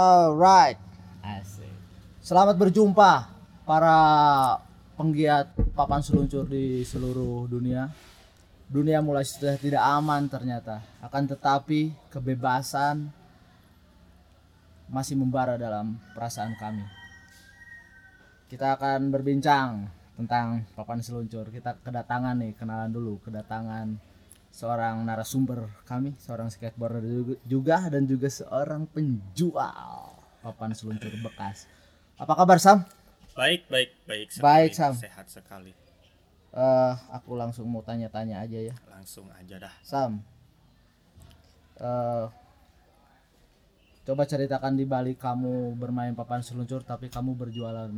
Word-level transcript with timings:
Alright. 0.00 0.80
Asik. 1.20 1.68
Selamat 2.24 2.56
berjumpa 2.56 3.28
para 3.68 3.98
penggiat 4.96 5.52
papan 5.76 6.00
seluncur 6.00 6.48
di 6.48 6.80
seluruh 6.88 7.44
dunia. 7.44 7.92
Dunia 8.64 9.04
mulai 9.04 9.28
sudah 9.28 9.60
tidak 9.60 9.84
aman 9.84 10.24
ternyata. 10.24 10.80
Akan 11.04 11.28
tetapi 11.28 11.92
kebebasan 12.08 13.12
masih 14.88 15.20
membara 15.20 15.60
dalam 15.60 16.00
perasaan 16.16 16.56
kami. 16.56 16.88
Kita 18.48 18.80
akan 18.80 19.12
berbincang 19.12 19.84
tentang 20.16 20.64
papan 20.72 21.04
seluncur. 21.04 21.52
Kita 21.52 21.76
kedatangan 21.76 22.40
nih, 22.40 22.56
kenalan 22.56 22.88
dulu, 22.88 23.20
kedatangan 23.20 24.00
seorang 24.50 25.06
narasumber 25.06 25.70
kami, 25.86 26.14
seorang 26.18 26.50
skateboarder 26.50 27.02
juga- 27.46 27.86
dan 27.88 28.04
juga 28.04 28.26
seorang 28.28 28.84
penjual 28.90 30.18
papan 30.42 30.74
seluncur 30.74 31.10
bekas. 31.22 31.70
Apa 32.18 32.36
kabar 32.36 32.58
Sam? 32.60 32.84
Baik, 33.32 33.70
baik, 33.70 33.90
baik. 34.04 34.28
Baik, 34.42 34.74
sekali. 34.74 34.76
Sam. 34.76 34.92
Sehat 34.98 35.26
sekali. 35.30 35.72
Eh, 36.50 36.94
aku 37.14 37.38
langsung 37.38 37.70
mau 37.70 37.80
tanya-tanya 37.80 38.42
aja 38.42 38.58
ya, 38.58 38.74
Langsung 38.90 39.30
aja 39.32 39.56
dah. 39.56 39.74
Sam. 39.80 40.20
Eh, 41.80 42.26
coba 44.04 44.26
ceritakan 44.26 44.74
di 44.74 44.84
balik 44.84 45.22
kamu 45.22 45.78
bermain 45.78 46.12
papan 46.12 46.42
seluncur, 46.42 46.82
tapi 46.82 47.06
kamu 47.06 47.38
berjualan 47.38 47.88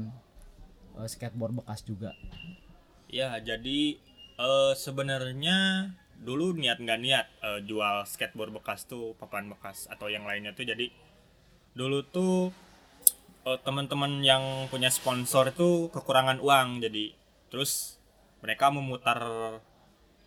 eh, 1.00 1.08
skateboard 1.08 1.64
bekas 1.64 1.80
juga. 1.82 2.12
Ya, 3.08 3.40
jadi 3.40 3.96
eh, 4.36 4.72
sebenarnya 4.76 5.90
dulu 6.22 6.54
niat 6.54 6.78
nggak 6.78 7.00
niat 7.02 7.26
eh, 7.42 7.60
jual 7.66 8.06
skateboard 8.06 8.54
bekas 8.62 8.86
tuh, 8.86 9.18
papan 9.18 9.50
bekas 9.50 9.90
atau 9.90 10.06
yang 10.06 10.22
lainnya 10.24 10.54
tuh. 10.54 10.64
Jadi 10.64 10.88
dulu 11.74 12.06
tuh 12.06 12.54
eh, 13.44 13.58
teman-teman 13.66 14.22
yang 14.22 14.70
punya 14.70 14.88
sponsor 14.88 15.50
tuh 15.52 15.90
kekurangan 15.90 16.38
uang, 16.38 16.86
jadi 16.86 17.12
terus 17.50 17.98
mereka 18.40 18.70
memutar 18.70 19.18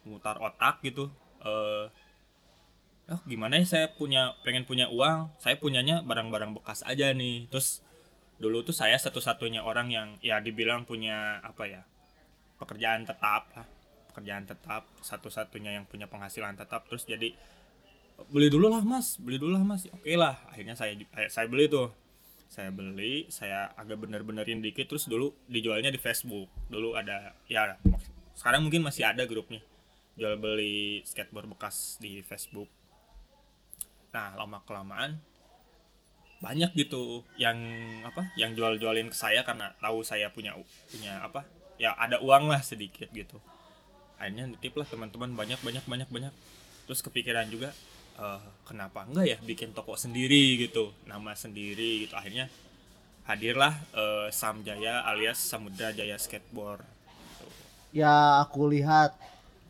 memutar 0.04 0.36
otak 0.44 0.84
gitu. 0.84 1.08
Eh, 1.42 1.88
oh 3.16 3.22
gimana 3.24 3.62
ya 3.62 3.66
saya 3.66 3.88
punya 3.96 4.36
pengen 4.44 4.68
punya 4.68 4.92
uang, 4.92 5.32
saya 5.40 5.56
punyanya 5.56 6.04
barang-barang 6.04 6.52
bekas 6.59 6.84
aja 6.84 7.16
nih. 7.16 7.48
Terus 7.48 7.80
dulu 8.36 8.68
tuh 8.68 8.76
saya 8.76 9.00
satu-satunya 9.00 9.64
orang 9.64 9.88
yang 9.96 10.08
ya 10.20 10.44
dibilang 10.44 10.84
punya 10.84 11.40
apa 11.40 11.64
ya 11.72 11.82
pekerjaan 12.59 13.08
tetap 13.08 13.48
lah 13.56 13.75
pekerjaan 14.16 14.48
tetap 14.48 14.88
satu-satunya 15.04 15.76
yang 15.76 15.84
punya 15.84 16.08
penghasilan 16.08 16.56
tetap 16.56 16.88
terus 16.88 17.04
jadi 17.04 17.36
beli 18.32 18.48
dulu 18.48 18.72
lah 18.72 18.80
mas. 18.80 19.20
Beli 19.20 19.36
dulu 19.36 19.60
lah 19.60 19.64
mas. 19.68 19.84
Oke 19.92 20.16
lah 20.16 20.40
akhirnya 20.48 20.72
saya 20.72 20.96
saya- 21.12 21.28
saya 21.28 21.48
beli 21.52 21.68
tuh. 21.68 21.92
Saya 22.48 22.72
beli 22.72 23.28
saya 23.28 23.76
agak 23.76 24.08
bener-benerin 24.08 24.64
dikit 24.64 24.88
terus 24.88 25.12
dulu 25.12 25.36
dijualnya 25.52 25.92
di 25.92 26.00
Facebook. 26.00 26.48
Dulu 26.72 26.96
ada 26.96 27.36
ya 27.52 27.76
sekarang 28.40 28.64
mungkin 28.64 28.88
masih 28.88 29.04
ada 29.04 29.28
grupnya. 29.28 29.60
Jual 30.16 30.40
beli 30.40 31.04
skateboard 31.04 31.52
bekas 31.52 32.00
di 32.00 32.24
Facebook. 32.24 32.72
Nah 34.16 34.32
lama 34.40 34.64
kelamaan 34.64 35.20
banyak 36.40 36.72
gitu 36.78 37.28
yang 37.36 37.58
apa 38.08 38.32
yang 38.40 38.56
jual-jualin 38.56 39.12
ke 39.12 39.18
saya 39.18 39.44
karena 39.44 39.76
tahu 39.84 40.04
saya 40.08 40.32
punya 40.32 40.56
punya 40.88 41.20
apa 41.20 41.44
ya 41.76 41.96
ada 41.96 42.20
uang 42.24 42.48
lah 42.52 42.60
sedikit 42.64 43.12
gitu 43.12 43.40
akhirnya 44.20 44.48
nitip 44.48 44.74
lah 44.80 44.88
teman-teman 44.88 45.32
banyak 45.36 45.60
banyak 45.60 45.86
banyak 45.86 46.10
banyak. 46.10 46.34
Terus 46.86 47.02
kepikiran 47.02 47.48
juga 47.50 47.74
eh, 48.20 48.42
kenapa 48.68 49.03
enggak 49.06 49.26
ya 49.26 49.38
bikin 49.42 49.74
toko 49.76 49.98
sendiri 49.98 50.59
gitu 50.62 50.94
nama 51.09 51.36
sendiri 51.36 52.08
gitu. 52.08 52.14
Akhirnya 52.16 52.48
hadirlah 53.25 53.74
eh, 53.94 54.28
Sam 54.30 54.62
Jaya 54.62 55.02
alias 55.06 55.42
Samudra 55.42 55.92
Jaya 55.92 56.16
Skateboard. 56.16 56.86
Ya, 57.96 58.44
aku 58.44 58.68
lihat 58.75 59.16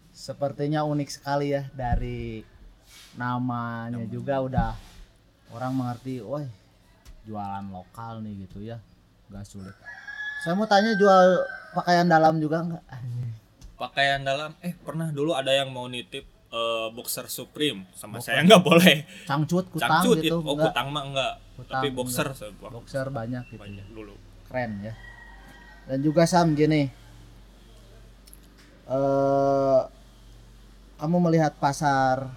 sepertinya 0.10 0.82
unik 0.82 1.10
sekali 1.14 1.54
ya 1.54 1.70
dari 1.78 2.42
namanya 3.14 4.02
juga 4.10 4.42
udah 4.42 4.72
orang 5.54 5.72
mengerti, 5.78 6.26
woi 6.26 6.50
jualan 7.30 7.66
lokal 7.70 8.26
nih 8.26 8.50
gitu 8.50 8.66
ya, 8.66 8.82
nggak 9.30 9.46
sulit. 9.46 9.78
Saya 10.42 10.58
mau 10.58 10.66
tanya 10.66 10.98
jual 10.98 11.42
pakaian 11.78 12.10
dalam 12.10 12.42
juga 12.42 12.66
nggak? 12.66 12.86
Pakaian 13.76 14.24
dalam 14.24 14.56
eh 14.64 14.74
pernah 14.76 15.12
dulu 15.12 15.36
ada 15.36 15.52
yang 15.52 15.72
mau 15.72 15.88
nitip 15.88 16.26
eh, 16.52 16.88
boxer 16.96 17.28
Supreme. 17.28 17.88
Sama 17.96 18.24
saya 18.24 18.44
nggak 18.44 18.64
boleh. 18.64 19.04
Cangcut, 19.28 19.68
kutang 19.72 20.02
cangcut 20.02 20.18
gitu, 20.24 20.36
itu 20.36 20.38
oh 20.40 20.54
enggak? 20.56 20.72
kutang 20.72 20.88
mah 20.92 21.04
enggak. 21.04 21.34
Kutang 21.60 21.76
tapi 21.84 21.88
boxer 21.92 22.28
enggak. 22.32 22.72
Boxer 22.72 23.08
banyak 23.12 23.44
gitu. 23.52 23.56
Ya. 23.56 23.62
banyak 23.68 23.88
dulu. 23.92 24.16
Keren 24.48 24.72
ya. 24.84 24.94
Dan 25.86 26.00
juga 26.02 26.24
Sam 26.26 26.56
gini. 26.56 26.88
Eh 28.86 29.82
kamu 30.96 31.18
melihat 31.28 31.60
pasar 31.60 32.32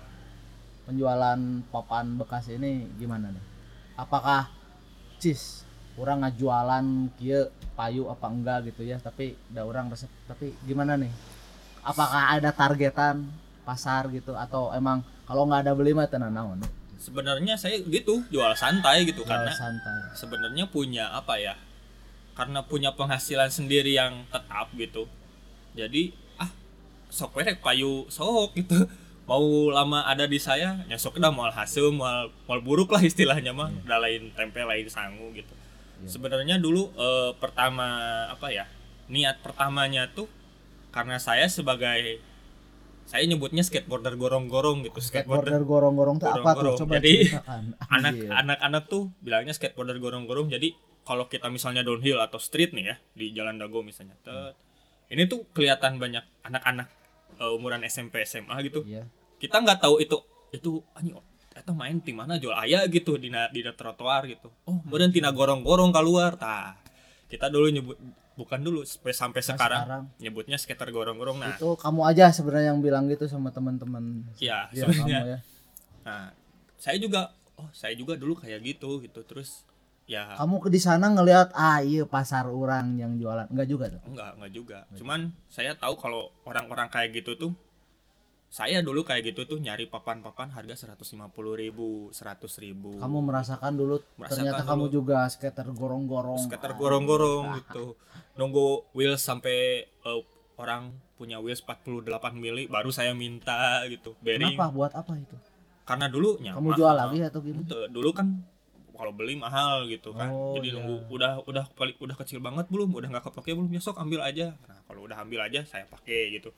penjualan 0.89 1.39
papan 1.71 2.19
bekas 2.19 2.51
ini 2.51 2.91
gimana 2.99 3.31
nih? 3.31 3.45
Apakah 3.95 4.51
cis 5.23 5.68
orang 5.99 6.23
ngajualan 6.25 6.87
kia 7.19 7.51
payu 7.75 8.11
apa 8.11 8.27
enggak 8.27 8.59
gitu 8.71 8.83
ya 8.87 8.99
tapi 8.99 9.39
udah 9.55 9.65
orang 9.67 9.87
resep 9.91 10.11
tapi 10.31 10.55
gimana 10.67 10.95
nih? 10.99 11.11
Apakah 11.83 12.39
ada 12.39 12.51
targetan 12.55 13.27
pasar 13.67 14.11
gitu 14.11 14.35
atau 14.35 14.75
emang 14.75 15.03
kalau 15.27 15.47
nggak 15.47 15.67
ada 15.67 15.73
beli 15.75 15.95
mah 15.95 16.07
tenan 16.07 16.35
naon? 16.35 16.63
Sebenarnya 16.99 17.55
saya 17.55 17.79
gitu 17.79 18.27
jual 18.31 18.51
santai 18.59 19.07
gitu 19.07 19.23
Jual 19.23 19.31
karena 19.31 19.55
santai. 19.55 20.11
sebenarnya 20.19 20.67
punya 20.67 21.15
apa 21.15 21.39
ya 21.39 21.55
karena 22.35 22.63
punya 22.67 22.91
penghasilan 22.95 23.51
sendiri 23.51 23.95
yang 23.95 24.27
tetap 24.31 24.71
gitu. 24.75 25.07
Jadi 25.79 26.15
ah 26.39 26.51
sok 27.11 27.39
werek 27.39 27.63
payu 27.63 28.07
sok 28.11 28.59
gitu. 28.59 28.87
Mau 29.29 29.69
lama 29.69 30.09
ada 30.09 30.25
di 30.25 30.41
saya 30.41 30.83
ya 30.89 30.97
sok 30.99 31.21
dah 31.21 31.31
mau 31.31 31.47
hasil 31.47 31.95
mau 31.95 32.27
buruk 32.65 32.91
lah 32.91 33.03
istilahnya 33.07 33.55
mah. 33.55 33.71
Udah 33.87 34.03
lain 34.03 34.35
tempe 34.35 34.63
lain 34.67 34.91
sangu 34.91 35.31
gitu 35.37 35.58
Iya. 35.99 36.09
sebenarnya 36.15 36.57
dulu 36.63 36.95
eh, 36.95 37.33
pertama 37.43 37.89
apa 38.31 38.55
ya 38.55 38.71
niat 39.09 39.43
pertamanya 39.43 40.07
tuh 40.13 40.31
karena 40.95 41.19
saya 41.19 41.51
sebagai 41.51 42.23
saya 43.09 43.25
nyebutnya 43.25 43.65
skateboarder 43.65 44.21
gorong-gorong 44.21 44.85
gitu 44.85 45.01
skateboarder 45.01 45.65
gorong-gorong 45.65 46.21
tuh 46.21 46.29
apa 46.29 46.51
tuh? 46.61 46.77
Coba 46.85 47.01
Jadi, 47.01 47.33
anak 47.97 48.15
anak-anak 48.29 48.83
tuh 48.85 49.09
bilangnya 49.25 49.57
skateboarder 49.57 49.97
gorong-gorong. 49.97 50.53
Jadi 50.53 50.77
kalau 51.09 51.25
kita 51.25 51.49
misalnya 51.49 51.81
downhill 51.81 52.21
atau 52.21 52.37
street 52.37 52.77
nih 52.77 52.85
ya 52.93 52.97
di 53.17 53.33
jalan 53.33 53.57
dago 53.57 53.81
misalnya 53.81 54.13
tet, 54.21 54.53
ini 55.09 55.25
tuh 55.25 55.49
kelihatan 55.57 55.97
banyak 55.97 56.21
anak-anak 56.45 56.93
eh, 57.41 57.57
umuran 57.57 57.81
SMP 57.89 58.29
SMA 58.29 58.61
gitu. 58.69 58.85
Iya. 58.85 59.09
kita 59.41 59.63
nggak 59.65 59.81
tahu 59.81 60.05
itu 60.05 60.19
itu 60.53 60.83
anjing 60.93 61.17
eta 61.59 61.75
main 61.75 61.99
di 61.99 62.15
mana 62.15 62.39
jual 62.39 62.55
ayah 62.63 62.87
gitu 62.87 63.19
di 63.19 63.29
na- 63.29 63.51
di 63.51 63.67
trotoar 63.67 64.25
gitu. 64.25 64.49
Oh 64.65 64.79
kemudian 64.81 65.11
tina 65.11 65.31
gorong-gorong 65.31 65.91
keluar. 65.91 66.39
Tah 66.39 66.79
kita 67.27 67.51
dulu 67.51 67.67
nyebut 67.69 67.99
bukan 68.39 68.63
dulu 68.63 68.87
sampai 68.87 69.11
sampai 69.11 69.43
sekarang, 69.43 69.83
sekarang. 69.83 70.03
nyebutnya 70.23 70.55
skater 70.55 70.89
gorong-gorong. 70.89 71.43
Nah. 71.43 71.59
Itu 71.59 71.75
kamu 71.75 72.07
aja 72.07 72.31
sebenarnya 72.31 72.71
yang 72.71 72.79
bilang 72.79 73.11
gitu 73.11 73.27
sama 73.27 73.51
teman-teman 73.51 74.23
ya 74.39 74.71
Iya, 74.71 74.87
sebenarnya. 74.87 75.21
ya. 75.27 75.39
Nah, 76.07 76.31
saya 76.79 76.97
juga 77.03 77.35
oh, 77.59 77.67
saya 77.75 77.99
juga 77.99 78.15
dulu 78.15 78.39
kayak 78.39 78.63
gitu 78.63 79.03
gitu. 79.03 79.27
Terus 79.27 79.67
ya. 80.07 80.39
Kamu 80.39 80.63
ke 80.63 80.71
di 80.71 80.79
sana 80.79 81.11
ngelihat 81.11 81.51
ah 81.53 81.83
iya 81.83 82.07
pasar 82.07 82.47
orang 82.47 82.95
yang 82.95 83.19
jualan. 83.19 83.51
Enggak 83.51 83.67
juga 83.67 83.85
tuh? 83.91 84.01
Enggak 84.07 84.31
enggak 84.39 84.53
juga. 84.55 84.79
Cuman 84.95 85.35
saya 85.51 85.75
tahu 85.75 85.99
kalau 85.99 86.31
orang-orang 86.47 86.87
kayak 86.89 87.19
gitu 87.19 87.35
tuh 87.35 87.53
saya 88.49 88.81
dulu 88.81 89.05
kayak 89.05 89.29
gitu 89.29 89.45
tuh 89.45 89.61
nyari 89.61 89.85
papan-papan 89.85 90.49
harga 90.51 90.89
150.000, 90.89 91.29
ribu, 91.55 92.09
100 92.11 92.49
ribu. 92.59 92.97
kamu 92.97 93.19
merasakan 93.21 93.73
dulu 93.77 94.01
Merasakan 94.17 94.33
ternyata 94.33 94.63
dulu. 94.65 94.71
kamu 94.73 94.85
juga 94.89 95.19
skater 95.29 95.69
gorong-gorong 95.69 96.41
skater 96.49 96.73
gorong-gorong 96.75 97.61
gitu. 97.61 98.01
Nunggu 98.35 98.89
wheels 98.97 99.21
sampai 99.21 99.85
eh, 99.85 100.21
orang 100.57 100.91
punya 101.15 101.37
wheels 101.39 101.61
48 101.61 102.09
mili 102.35 102.65
baru 102.67 102.89
saya 102.89 103.13
minta 103.13 103.85
gitu. 103.87 104.17
Bearing. 104.19 104.57
kenapa 104.57 104.73
buat 104.73 104.93
apa 104.97 105.13
itu 105.15 105.37
Karena 105.85 106.09
dulu 106.09 106.41
kamu 106.41 106.69
jual 106.73 106.95
lagi 106.97 107.19
atau 107.25 107.41
gimana 107.45 107.69
dulu 107.89 108.11
kan 108.13 108.29
kalau 108.93 109.15
beli 109.15 109.39
mahal 109.39 109.87
gitu 109.87 110.11
kan 110.11 110.27
Oh, 110.29 110.57
jadi 110.59 110.73
iya. 110.73 110.77
nunggu 110.81 111.07
udah 111.07 111.33
udah 111.47 111.65
udah 111.79 112.17
kecil 112.19 112.43
banget 112.43 112.67
belum 112.67 112.91
udah 112.91 113.09
nggak 113.09 113.25
kepake 113.31 113.55
belum 113.55 113.71
ya 113.71 113.79
sok 113.79 114.01
ambil 114.01 114.21
aja 114.27 114.59
nah 114.67 114.83
kalau 114.91 115.07
udah 115.07 115.23
ambil 115.23 115.47
aja 115.47 115.63
saya 115.63 115.87
pakai 115.87 116.35
gitu 116.35 116.51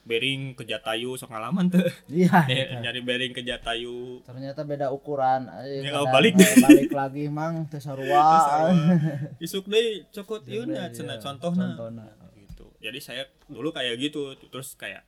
bearing 0.00 0.56
ke 0.56 0.64
Jatayu 0.64 1.14
sok 1.14 1.30
ngalaman 1.30 1.68
tuh 1.68 1.84
iya 2.08 2.42
Eh, 2.48 2.72
nyari 2.82 3.04
bearing 3.04 3.32
ke 3.36 3.44
Jatayu. 3.44 4.24
Ternyata 4.24 4.64
beda 4.64 4.88
ukuran. 4.88 5.46
Ya, 5.68 5.92
kadang 5.92 6.08
balik. 6.10 6.34
balik 6.40 6.90
lagi 6.90 7.24
mang 7.28 7.68
teh 7.68 7.78
sarua 7.78 8.72
isuk 9.44 9.68
deh 9.68 10.08
cokot. 10.10 10.48
Iya, 10.48 10.64
ieu 10.64 10.94
cenah 10.96 11.20
contohna. 11.20 11.76
contohna. 11.76 12.04
gitu. 12.34 12.64
Jadi 12.80 12.98
saya 12.98 13.28
dulu 13.46 13.70
kayak 13.70 14.00
gitu 14.00 14.34
terus 14.48 14.72
kayak 14.74 15.04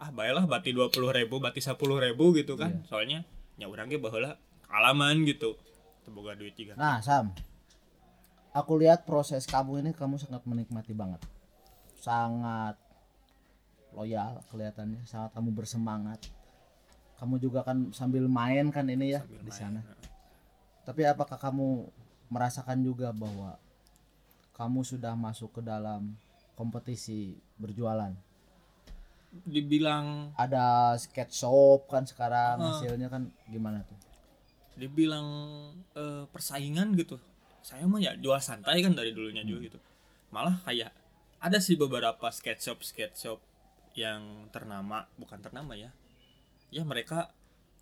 ah 0.00 0.08
baiklah 0.08 0.46
bati 0.48 0.72
dua 0.72 0.88
puluh 0.88 1.12
ribu 1.12 1.42
bati 1.42 1.58
sepuluh 1.60 1.98
ribu 2.00 2.32
gitu 2.32 2.54
kan. 2.56 2.80
Iya. 2.80 2.86
soalnya 2.88 3.18
ya 3.58 3.66
orangnya 3.68 3.98
baheula 4.00 4.38
alaman 4.70 5.26
gitu. 5.26 5.58
Boga 6.10 6.34
duit 6.34 6.58
juga. 6.58 6.74
Nah, 6.74 6.98
Sam. 6.98 7.30
Aku 8.50 8.74
lihat 8.82 9.06
proses 9.06 9.46
kamu 9.46 9.78
ini 9.78 9.90
kamu 9.94 10.18
sangat 10.18 10.42
menikmati 10.42 10.90
banget. 10.90 11.22
Sangat 11.94 12.74
loyal 13.94 14.42
kelihatannya, 14.52 15.02
sangat 15.06 15.34
kamu 15.34 15.50
bersemangat. 15.54 16.20
Kamu 17.20 17.36
juga 17.36 17.60
kan 17.60 17.92
sambil 17.92 18.24
main 18.26 18.72
kan 18.72 18.88
ini 18.88 19.12
ya 19.12 19.20
di 19.24 19.52
sana. 19.52 19.84
Tapi 20.88 21.04
apakah 21.04 21.36
kamu 21.36 21.84
merasakan 22.32 22.80
juga 22.80 23.12
bahwa 23.12 23.60
kamu 24.56 24.80
sudah 24.84 25.12
masuk 25.12 25.60
ke 25.60 25.62
dalam 25.64 26.16
kompetisi 26.56 27.36
berjualan? 27.60 28.12
dibilang 29.30 30.34
Ada 30.34 30.98
skate 30.98 31.30
shop 31.30 31.86
kan 31.86 32.02
sekarang 32.02 32.58
hasilnya 32.58 33.06
kan 33.06 33.30
gimana 33.46 33.86
tuh? 33.86 33.94
dibilang 34.80 35.26
eh, 35.92 36.24
persaingan 36.32 36.96
gitu 36.96 37.20
saya 37.60 37.84
mah 37.84 38.00
ya 38.00 38.16
jual 38.16 38.40
santai 38.40 38.80
kan 38.80 38.96
dari 38.96 39.12
dulunya 39.12 39.44
juga 39.44 39.68
gitu 39.68 39.78
malah 40.32 40.56
kayak 40.64 40.88
ada 41.36 41.60
sih 41.60 41.76
beberapa 41.76 42.32
skate 42.32 42.64
shop 42.64 42.80
skate 42.80 43.12
shop 43.12 43.38
yang 43.94 44.48
ternama 44.54 45.06
bukan 45.18 45.38
ternama 45.42 45.74
ya. 45.74 45.90
Ya 46.70 46.86
mereka 46.86 47.34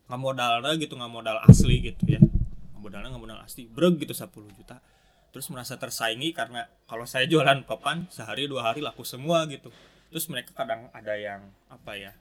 nggak 0.08 0.20
modal 0.20 0.64
gitu 0.80 0.96
nggak 0.96 1.12
modal 1.12 1.36
asli 1.44 1.84
gitu 1.84 2.04
ya. 2.08 2.20
Nggak 2.20 2.80
modalnya 2.80 3.08
nggak 3.12 3.24
modal 3.24 3.40
asli. 3.44 3.68
Breg 3.68 4.00
gitu 4.00 4.16
10 4.16 4.28
juta. 4.56 4.80
Terus 5.28 5.46
merasa 5.52 5.76
tersaingi 5.76 6.32
karena 6.32 6.64
kalau 6.88 7.04
saya 7.04 7.28
jualan 7.28 7.68
papan 7.68 8.08
sehari 8.08 8.48
dua 8.48 8.72
hari 8.72 8.80
laku 8.80 9.04
semua 9.04 9.44
gitu. 9.46 9.68
Terus 10.08 10.24
mereka 10.32 10.56
kadang 10.56 10.88
ada 10.96 11.12
yang 11.12 11.44
apa 11.68 11.92
ya 12.00 12.12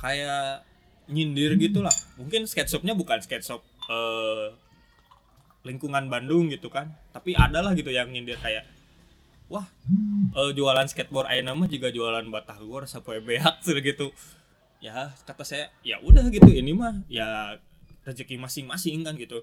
kayak 0.00 0.64
nyindir 1.08 1.56
gitulah. 1.60 1.92
Mungkin 2.16 2.48
skate 2.48 2.72
shopnya 2.72 2.96
bukan 2.96 3.20
skate 3.20 3.44
shop 3.44 3.60
eh, 3.92 4.56
lingkungan 5.68 6.08
Bandung 6.08 6.48
gitu 6.48 6.72
kan. 6.72 6.96
Tapi 7.12 7.36
ada 7.36 7.60
lah 7.60 7.76
gitu 7.76 7.92
yang 7.92 8.08
nyindir 8.08 8.40
kayak 8.40 8.77
wah 9.48 9.64
eh, 10.36 10.50
jualan 10.52 10.86
skateboard 10.86 11.28
ayeuna 11.28 11.56
mah 11.56 11.68
juga 11.68 11.88
jualan 11.88 12.24
batagor 12.28 12.84
sampai 12.84 13.24
beak 13.24 13.64
gitu. 13.88 14.12
Ya 14.78 15.10
kata 15.26 15.42
saya 15.42 15.72
ya 15.82 15.98
udah 16.04 16.28
gitu 16.30 16.48
ini 16.52 16.76
mah 16.76 17.02
ya 17.10 17.58
rezeki 18.04 18.38
masing-masing 18.38 19.02
kan 19.02 19.16
gitu. 19.16 19.42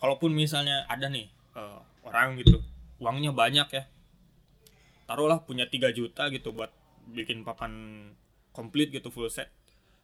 Kalaupun 0.00 0.32
misalnya 0.32 0.88
ada 0.88 1.06
nih 1.12 1.28
eh, 1.54 1.80
orang 2.02 2.40
gitu 2.40 2.64
uangnya 2.98 3.30
banyak 3.30 3.68
ya 3.70 3.84
taruhlah 5.06 5.40
punya 5.46 5.70
3 5.70 5.94
juta 5.94 6.28
gitu 6.34 6.50
buat 6.50 6.68
bikin 7.08 7.46
papan 7.46 7.72
komplit 8.52 8.90
gitu 8.90 9.08
full 9.08 9.30
set. 9.30 9.48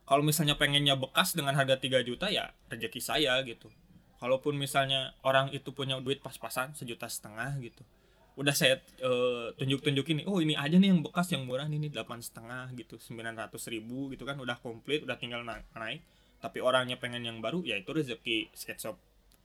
Kalau 0.04 0.20
misalnya 0.20 0.60
pengennya 0.60 1.00
bekas 1.00 1.32
dengan 1.32 1.56
harga 1.56 1.80
3 1.80 2.04
juta 2.04 2.28
ya 2.28 2.52
rezeki 2.68 3.00
saya 3.00 3.40
gitu. 3.44 3.72
Kalaupun 4.20 4.56
misalnya 4.56 5.12
orang 5.20 5.52
itu 5.52 5.74
punya 5.76 6.00
duit 6.00 6.24
pas-pasan 6.24 6.72
sejuta 6.72 7.08
setengah 7.10 7.60
gitu 7.60 7.84
udah 8.34 8.54
saya 8.54 8.82
eh, 8.98 9.46
tunjuk-tunjukin 9.54 10.22
nih 10.22 10.26
oh 10.26 10.42
ini 10.42 10.58
aja 10.58 10.74
nih 10.74 10.90
yang 10.90 11.06
bekas 11.06 11.30
yang 11.30 11.46
murah 11.46 11.70
nih 11.70 11.78
nih 11.78 11.90
delapan 11.94 12.18
setengah 12.18 12.66
gitu 12.74 12.98
900 12.98 13.46
ribu 13.70 14.10
gitu 14.10 14.26
kan 14.26 14.34
udah 14.42 14.58
komplit 14.58 15.06
udah 15.06 15.14
tinggal 15.14 15.46
na- 15.46 15.62
naik. 15.78 16.02
Tapi 16.42 16.58
orangnya 16.60 16.98
pengen 16.98 17.22
yang 17.24 17.38
baru 17.38 17.62
ya 17.62 17.78
itu 17.78 17.88
rezeki 17.94 18.50
skate 18.52 18.82
shop 18.82 18.96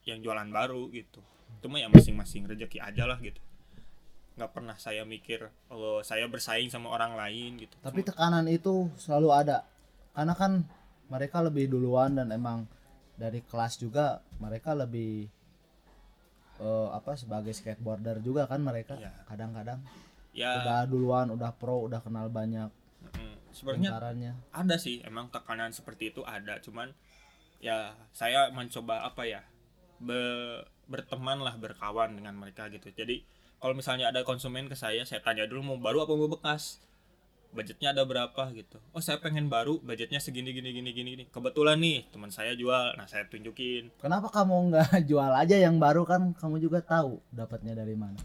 yang 0.09 0.19
jualan 0.25 0.49
baru 0.49 0.89
gitu. 0.89 1.21
Itu 1.61 1.69
mah 1.69 1.79
ya 1.85 1.87
masing-masing 1.87 2.49
rezeki 2.49 2.81
aja 2.81 3.05
lah 3.05 3.21
gitu. 3.21 3.37
Nggak 4.35 4.51
pernah 4.57 4.75
saya 4.81 5.05
mikir 5.05 5.45
oh 5.69 6.01
saya 6.01 6.25
bersaing 6.25 6.73
sama 6.73 6.89
orang 6.89 7.13
lain 7.13 7.61
gitu. 7.61 7.77
Tapi 7.85 8.01
tekanan 8.01 8.49
itu 8.49 8.89
selalu 8.97 9.29
ada. 9.31 9.69
Karena 10.17 10.33
kan 10.33 10.65
mereka 11.13 11.45
lebih 11.45 11.69
duluan 11.69 12.17
dan 12.17 12.33
emang 12.33 12.65
dari 13.19 13.45
kelas 13.45 13.77
juga 13.77 14.23
mereka 14.41 14.73
lebih 14.73 15.27
eh, 16.59 16.87
apa 16.91 17.15
sebagai 17.15 17.51
skateboarder 17.51 18.19
juga 18.19 18.45
kan 18.45 18.59
mereka 18.59 18.95
Iya. 18.95 19.11
kadang-kadang. 19.25 19.79
Ya. 20.29 20.61
Udah 20.61 20.85
duluan, 20.85 21.27
udah 21.31 21.51
pro, 21.51 21.83
udah 21.83 21.99
kenal 21.99 22.29
banyak 22.29 22.69
mm, 23.09 23.49
sebenarnya 23.49 23.89
lingkarannya. 23.89 24.33
ada 24.51 24.75
sih 24.77 25.01
emang 25.01 25.27
tekanan 25.27 25.73
seperti 25.73 26.11
itu 26.11 26.21
ada 26.21 26.61
cuman 26.61 26.93
ya 27.59 27.91
saya 28.11 28.53
mencoba 28.53 29.03
apa 29.03 29.25
ya 29.25 29.41
be- 29.97 30.63
berteman 30.85 31.41
lah 31.41 31.53
berkawan 31.55 32.15
dengan 32.15 32.33
mereka 32.33 32.69
gitu. 32.69 32.89
Jadi 32.89 33.21
kalau 33.59 33.75
misalnya 33.75 34.09
ada 34.09 34.23
konsumen 34.23 34.65
ke 34.65 34.75
saya 34.75 35.03
saya 35.03 35.19
tanya 35.19 35.43
dulu 35.45 35.75
mau 35.75 35.77
baru 35.77 36.07
apa 36.07 36.13
mau 36.13 36.29
bekas 36.29 36.79
budgetnya 37.51 37.91
ada 37.91 38.03
berapa 38.03 38.43
gitu 38.51 38.77
oh 38.87 38.99
saya 38.99 39.17
pengen 39.17 39.47
baru 39.47 39.77
budgetnya 39.79 40.17
segini 40.17 40.49
gini 40.49 40.69
gini 40.69 40.89
gini 40.89 41.09
gini 41.11 41.23
kebetulan 41.27 41.75
nih 41.75 42.05
teman 42.07 42.29
saya 42.29 42.53
jual 42.53 42.93
nah 42.93 43.03
saya 43.03 43.25
tunjukin 43.25 43.89
Kenapa 43.97 44.29
kamu 44.29 44.69
nggak 44.69 44.89
jual 45.09 45.31
aja 45.31 45.55
yang 45.55 45.77
baru 45.77 46.03
kan 46.03 46.31
kamu 46.33 46.59
juga 46.59 46.79
tahu 46.79 47.17
dapatnya 47.29 47.73
dari 47.73 47.93
mana. 47.93 48.21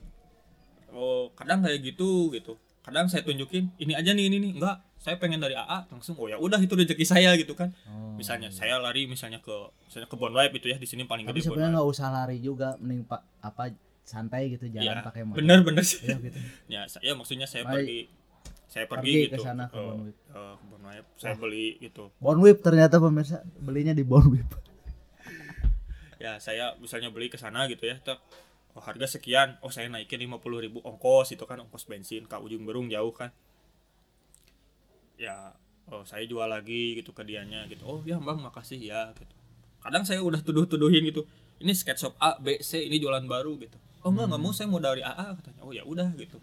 oh 0.91 1.33
kadang 1.33 1.61
kayak 1.61 1.81
gitu 1.83 2.31
gitu 2.31 2.55
kadang 2.81 3.09
saya 3.09 3.25
tunjukin 3.25 3.73
ini 3.77 3.93
aja 3.93 4.13
nih 4.13 4.29
ini 4.29 4.37
nih 4.39 4.53
enggak 4.55 4.77
saya 4.95 5.17
pengen 5.17 5.37
dari 5.37 5.53
AA 5.53 5.89
langsung 5.89 6.15
oh 6.15 6.29
ya 6.29 6.37
udah 6.37 6.57
itu 6.57 6.73
rezeki 6.73 7.05
saya 7.05 7.33
gitu 7.35 7.53
kan 7.53 7.73
Oh. 7.89 8.15
misalnya 8.15 8.47
saya 8.49 8.79
lari 8.79 9.05
misalnya 9.05 9.41
ke 9.41 9.51
misalnya 9.83 10.07
ke 10.07 10.15
Bonwipe 10.15 10.55
itu 10.55 10.69
ya 10.69 10.77
di 10.77 10.85
sini 10.85 11.03
paling 11.03 11.25
Tapi 11.25 11.35
gede 11.35 11.51
sebenarnya 11.51 11.75
nggak 11.75 11.89
usah 11.89 12.09
lari 12.09 12.39
juga, 12.39 12.79
mending 12.79 13.03
pak 13.03 13.21
apa 13.41 13.75
santai 14.01 14.53
gitu 14.53 14.71
jalan 14.71 14.87
ya 14.87 15.03
pakai 15.03 15.23
motor. 15.25 15.41
bener 15.41 15.59
bener 15.61 15.83
sih 15.83 15.99
Iya 16.05 16.17
gitu. 16.21 16.39
ya 16.77 16.81
saya 16.87 17.11
maksudnya 17.13 17.49
saya 17.49 17.65
Baik. 17.65 17.75
pergi 17.75 18.01
saya 18.75 18.91
pergi, 18.91 19.31
Pergi 19.31 19.31
ke 19.31 19.39
gitu. 19.39 19.45
sana 19.47 19.71
ke 19.71 19.79
ke, 19.79 19.83
Bonwipe. 19.87 20.19
eh, 20.35 20.55
ke 20.59 20.65
Bonwipe 20.67 21.09
saya 21.15 21.35
beli 21.39 21.67
gitu. 21.79 22.11
Bonwip 22.19 22.59
ternyata 22.59 22.99
pemirsa. 22.99 23.47
Belinya 23.63 23.95
di 23.95 24.03
Bonwip. 24.03 24.51
ya 26.25 26.43
saya 26.43 26.75
misalnya 26.83 27.15
beli 27.15 27.31
ke 27.31 27.39
sana 27.39 27.71
gitu 27.71 27.87
ya 27.87 28.03
tek, 28.03 28.19
oh, 28.75 28.83
harga 28.83 29.07
sekian. 29.07 29.63
Oh 29.63 29.71
saya 29.71 29.87
naikin 29.87 30.19
lima 30.19 30.43
ribu 30.43 30.83
ongkos 30.83 31.31
itu 31.39 31.47
kan 31.47 31.63
ongkos 31.63 31.87
bensin 31.87 32.27
ke 32.27 32.35
ujung 32.35 32.67
berung 32.67 32.91
jauh 32.91 33.15
kan. 33.15 33.31
Ya 35.23 35.55
oh 35.87 36.03
saya 36.03 36.27
jual 36.27 36.51
lagi 36.51 36.99
gitu 36.99 37.15
ke 37.15 37.23
dianya 37.23 37.71
gitu. 37.71 37.87
Oh 37.87 38.03
ya 38.03 38.19
bang 38.19 38.43
makasih 38.43 38.83
ya 38.83 39.15
gitu. 39.15 39.31
Kadang 39.87 40.03
saya 40.03 40.19
udah 40.19 40.43
tuduh-tuduhin 40.43 41.07
gitu. 41.15 41.23
Ini 41.63 41.71
skate 41.71 42.11
shop 42.11 42.19
A 42.19 42.43
B 42.43 42.59
C 42.59 42.83
ini 42.83 42.99
jualan 42.99 43.23
baru 43.23 43.55
gitu. 43.63 43.79
Oh 44.03 44.11
enggak 44.11 44.35
nggak 44.35 44.43
mau 44.43 44.51
saya 44.51 44.67
mau 44.67 44.83
dari 44.83 45.07
AA 45.07 45.31
katanya. 45.39 45.63
Oh 45.63 45.71
ya 45.71 45.87
udah 45.87 46.11
gitu 46.19 46.43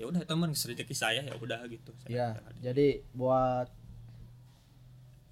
ya 0.00 0.08
udah 0.08 0.24
teman 0.24 0.56
rezeki 0.56 0.96
saya 0.96 1.20
ya 1.20 1.36
udah 1.36 1.60
gitu 1.68 1.92
Saya 2.00 2.08
Ya, 2.08 2.28
jadi 2.64 3.04
buat 3.12 3.68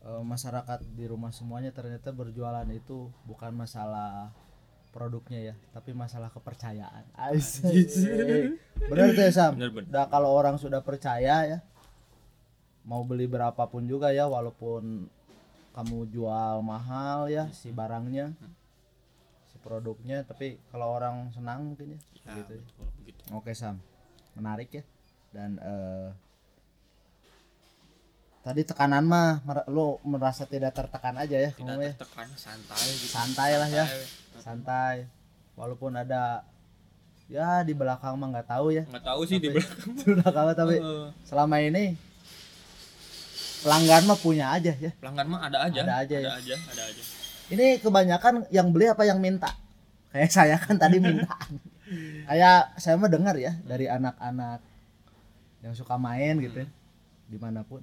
eh, 0.04 0.22
masyarakat 0.28 0.84
di 0.92 1.08
rumah 1.08 1.32
semuanya 1.32 1.72
ternyata 1.72 2.12
berjualan 2.12 2.68
itu 2.68 3.08
bukan 3.24 3.56
masalah 3.56 4.36
produknya 4.92 5.52
ya, 5.52 5.54
tapi 5.72 5.92
masalah 5.92 6.32
kepercayaan. 6.32 7.04
Asik. 7.16 7.92
Benar 8.88 9.12
tuh 9.12 9.24
ya 9.24 9.32
Sam. 9.32 9.52
Bener, 9.56 9.70
bener. 9.72 9.88
Nah, 9.92 10.08
kalau 10.08 10.32
orang 10.32 10.56
sudah 10.56 10.80
percaya 10.80 11.44
ya, 11.44 11.58
mau 12.88 13.04
beli 13.04 13.28
berapapun 13.28 13.84
juga 13.84 14.10
ya, 14.16 14.24
walaupun 14.26 15.06
kamu 15.76 16.10
jual 16.10 16.64
mahal 16.64 17.30
ya 17.30 17.46
si 17.54 17.70
barangnya, 17.70 18.34
si 19.46 19.56
produknya, 19.62 20.24
tapi 20.26 20.58
kalau 20.72 20.90
orang 20.96 21.30
senang 21.30 21.72
mungkin 21.72 21.94
ya, 21.94 21.98
ya, 22.26 22.32
gitu. 22.42 22.52
ya. 22.58 22.60
betul, 22.64 22.86
begitu. 22.98 23.22
Oke 23.30 23.52
Sam, 23.54 23.78
menarik 24.38 24.70
ya. 24.72 24.82
Dan 25.28 25.58
eh, 25.58 26.08
tadi 28.40 28.62
tekanan 28.62 29.04
mah 29.04 29.42
mer- 29.42 29.68
lu 29.68 29.98
merasa 30.02 30.42
tidak 30.44 30.72
tertekan 30.72 31.12
aja 31.14 31.36
ya 31.36 31.50
tidak 31.50 31.58
kamu 31.68 31.82
ya. 31.82 31.92
tertekan 31.94 32.28
santai 32.34 32.80
gitu 32.94 33.10
Santai 33.10 33.50
lah 33.54 33.68
ya. 33.68 33.84
Santai. 34.38 34.96
Walaupun 35.52 35.92
ada 35.92 36.46
ya 37.26 37.60
di 37.60 37.74
belakang 37.74 38.14
mah 38.14 38.28
nggak 38.30 38.48
tahu 38.48 38.72
ya. 38.72 38.86
nggak 38.86 39.04
tahu 39.04 39.20
sih 39.22 39.36
di 39.36 39.50
belakang 39.50 39.90
Di 39.98 40.06
belakang 40.08 40.44
tapi 40.54 40.76
Heeh. 40.78 41.06
selama 41.22 41.56
ini 41.58 41.92
pelanggan 43.58 44.02
mah 44.06 44.16
punya 44.16 44.46
aja 44.50 44.72
ya. 44.72 44.90
pelanggan 44.96 45.26
mah 45.26 45.40
ada 45.44 45.66
aja 45.66 45.80
Ada 45.82 45.94
aja 45.98 46.14
ada 46.14 46.22
ya. 46.22 46.30
aja 46.38 46.56
ada 46.72 46.82
aja 46.86 47.02
Ini 47.48 47.80
kebanyakan 47.80 48.46
yang 48.48 48.68
beli 48.70 48.86
apa 48.86 49.02
yang 49.02 49.18
minta? 49.18 49.48
Kayak 50.08 50.30
saya 50.30 50.56
kan 50.56 50.76
tadi 50.76 51.00
minta. 51.04 51.32
Kayak 52.28 52.76
saya 52.76 52.94
mah 53.00 53.08
dengar 53.08 53.34
ya 53.40 53.56
dari 53.64 53.88
anak-anak 53.88 54.60
yang 55.64 55.74
suka 55.74 55.96
main 55.96 56.38
gitu 56.38 56.62
ya, 56.62 56.68
di 57.26 57.38
mana 57.40 57.64
pun. 57.64 57.80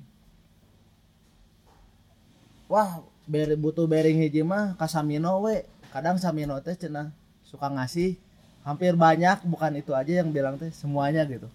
Wah, 2.65 3.01
ber- 3.25 3.57
butuh 3.57 3.85
bearing 3.85 4.17
hiji 4.21 4.41
mah 4.41 4.73
ka 4.77 4.85
Samino 4.89 5.41
we. 5.45 5.65
Kadang 5.93 6.17
Samino 6.17 6.57
teh 6.61 6.73
cenah 6.75 7.13
suka 7.45 7.69
ngasih 7.69 8.17
hampir 8.65 8.97
banyak 8.97 9.45
bukan 9.45 9.77
itu 9.77 9.93
aja 9.93 10.25
yang 10.25 10.33
bilang 10.33 10.57
teh 10.57 10.73
semuanya 10.73 11.21
gitu. 11.29 11.45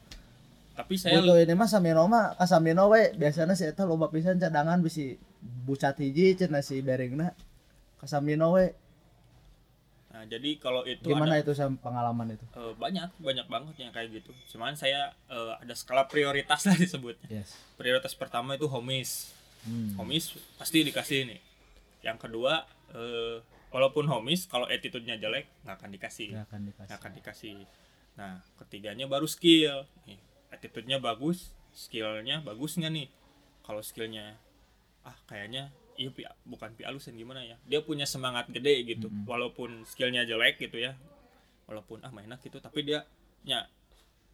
tapi 0.70 0.96
saya 0.96 1.20
Butuh 1.20 1.36
ini 1.42 1.52
mah 1.52 1.68
Samino 1.68 2.06
mah 2.08 2.38
ka 2.38 2.46
Samino 2.48 2.88
we 2.88 3.12
biasanya 3.18 3.52
sih 3.58 3.68
eta 3.68 3.84
loba 3.84 4.08
pisan 4.08 4.40
cadangan 4.40 4.80
bisi 4.80 5.18
bucat 5.66 5.98
hiji 6.00 6.38
cenah 6.38 6.64
si 6.64 6.80
bearingna 6.80 7.34
ka 8.00 8.06
Samino 8.06 8.54
we. 8.56 8.72
Nah, 10.20 10.28
jadi 10.28 10.60
kalau 10.60 10.84
itu 10.84 11.08
Gimana 11.08 11.40
ada 11.40 11.40
itu 11.40 11.56
Sam 11.56 11.80
pengalaman 11.80 12.36
itu? 12.36 12.44
eh, 12.52 12.76
banyak 12.76 13.08
banyak 13.16 13.46
banget 13.48 13.74
yang 13.80 13.88
kayak 13.88 14.12
gitu. 14.20 14.36
Cuman 14.52 14.76
saya 14.76 15.16
eh, 15.32 15.52
ada 15.56 15.72
skala 15.72 16.04
prioritas 16.04 16.60
lah 16.68 16.76
disebutnya. 16.76 17.40
Yes. 17.40 17.56
prioritas 17.80 18.12
pertama 18.12 18.60
itu 18.60 18.68
homies. 18.68 19.32
Hmm. 19.60 19.92
homies 20.00 20.36
pasti 20.56 20.80
dikasih 20.80 21.28
nih 21.28 21.40
yang 22.00 22.16
kedua 22.16 22.64
eh, 22.96 23.40
walaupun 23.68 24.08
homies 24.08 24.48
kalau 24.48 24.64
attitude-nya 24.68 25.16
jelek 25.16 25.48
nggak 25.64 25.76
akan 25.80 25.90
dikasih. 25.96 26.28
Nggak 26.36 26.46
akan 26.48 26.60
dikasih. 26.68 26.88
Nggak 26.88 27.00
akan 27.00 27.12
dikasih. 27.16 27.56
Nah 28.20 28.32
ketiganya 28.60 29.06
baru 29.08 29.24
skill. 29.24 29.88
Nih 30.04 30.20
attitude-nya 30.52 31.00
bagus 31.00 31.56
skillnya 31.72 32.42
bagus 32.44 32.76
nggak 32.76 32.92
nih? 32.92 33.08
Kalau 33.64 33.80
skillnya 33.80 34.36
ah 35.06 35.16
kayaknya 35.24 35.72
iya 36.00 36.08
pi, 36.08 36.24
bukan 36.48 36.72
pi 36.72 36.88
alusin 36.88 37.12
gimana 37.20 37.44
ya? 37.44 37.60
Dia 37.68 37.84
punya 37.84 38.08
semangat 38.08 38.48
gede 38.48 38.88
gitu 38.88 39.12
walaupun 39.28 39.84
skillnya 39.84 40.24
jelek 40.24 40.56
gitu 40.56 40.80
ya. 40.80 40.96
Walaupun 41.68 42.00
ah 42.00 42.08
mainnya 42.08 42.40
gitu 42.40 42.56
tapi 42.56 42.88
dia 42.88 43.04
nya 43.44 43.68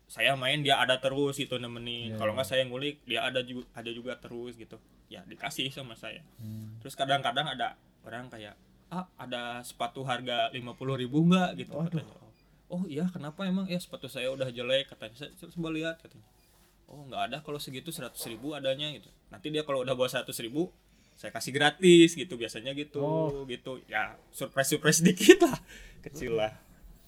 saya 0.07 0.39
main 0.39 0.63
dia 0.63 0.79
ada 0.79 1.03
terus 1.03 1.35
gitu 1.35 1.59
nemenin. 1.59 2.15
Iya, 2.15 2.23
kalau 2.23 2.39
nggak 2.39 2.47
saya 2.47 2.63
ngulik 2.63 3.03
dia 3.03 3.27
ada 3.27 3.43
juga 3.43 3.67
ada 3.75 3.91
juga 3.91 4.15
terus 4.15 4.55
gitu. 4.55 4.79
Ya 5.11 5.27
dikasih 5.27 5.75
sama 5.75 5.99
saya. 5.99 6.23
Hmm. 6.39 6.79
terus 6.79 6.95
kadang-kadang 6.95 7.51
ada 7.51 7.75
orang 8.07 8.31
kayak 8.31 8.55
ah 8.87 9.11
ada 9.19 9.59
sepatu 9.67 10.07
harga 10.07 10.55
lima 10.55 10.79
puluh 10.79 10.95
ribu 10.95 11.27
nggak? 11.27 11.67
gitu 11.67 11.75
Waduh. 11.75 11.91
katanya. 11.91 12.15
Oh 12.71 12.83
iya 12.87 13.11
kenapa 13.11 13.43
emang? 13.47 13.67
Ya 13.67 13.79
sepatu 13.83 14.07
saya 14.07 14.31
udah 14.31 14.47
jelek 14.55 14.95
katanya. 14.95 15.15
Saya 15.19 15.31
saya 15.35 15.51
coba 15.51 15.75
lihat 15.75 15.99
katanya. 15.99 16.27
Oh 16.87 17.03
nggak 17.11 17.23
ada 17.31 17.37
kalau 17.43 17.59
segitu 17.59 17.91
seratus 17.91 18.23
ribu 18.31 18.55
adanya 18.55 18.87
gitu. 18.95 19.11
Nanti 19.31 19.51
dia 19.51 19.67
kalau 19.67 19.83
udah 19.83 19.99
bawa 19.99 20.07
seratus 20.07 20.39
ribu 20.39 20.71
saya 21.17 21.33
kasih 21.33 21.51
gratis 21.51 22.13
gitu. 22.13 22.37
Biasanya 22.37 22.71
gitu 22.73 23.01
Oh. 23.01 23.43
gitu. 23.45 23.81
Ya 23.89 24.15
surprise 24.31 24.71
surprise 24.71 25.01
dikit 25.01 25.43
lah. 25.43 25.59
Kecil 26.01 26.37
lah. 26.37 26.53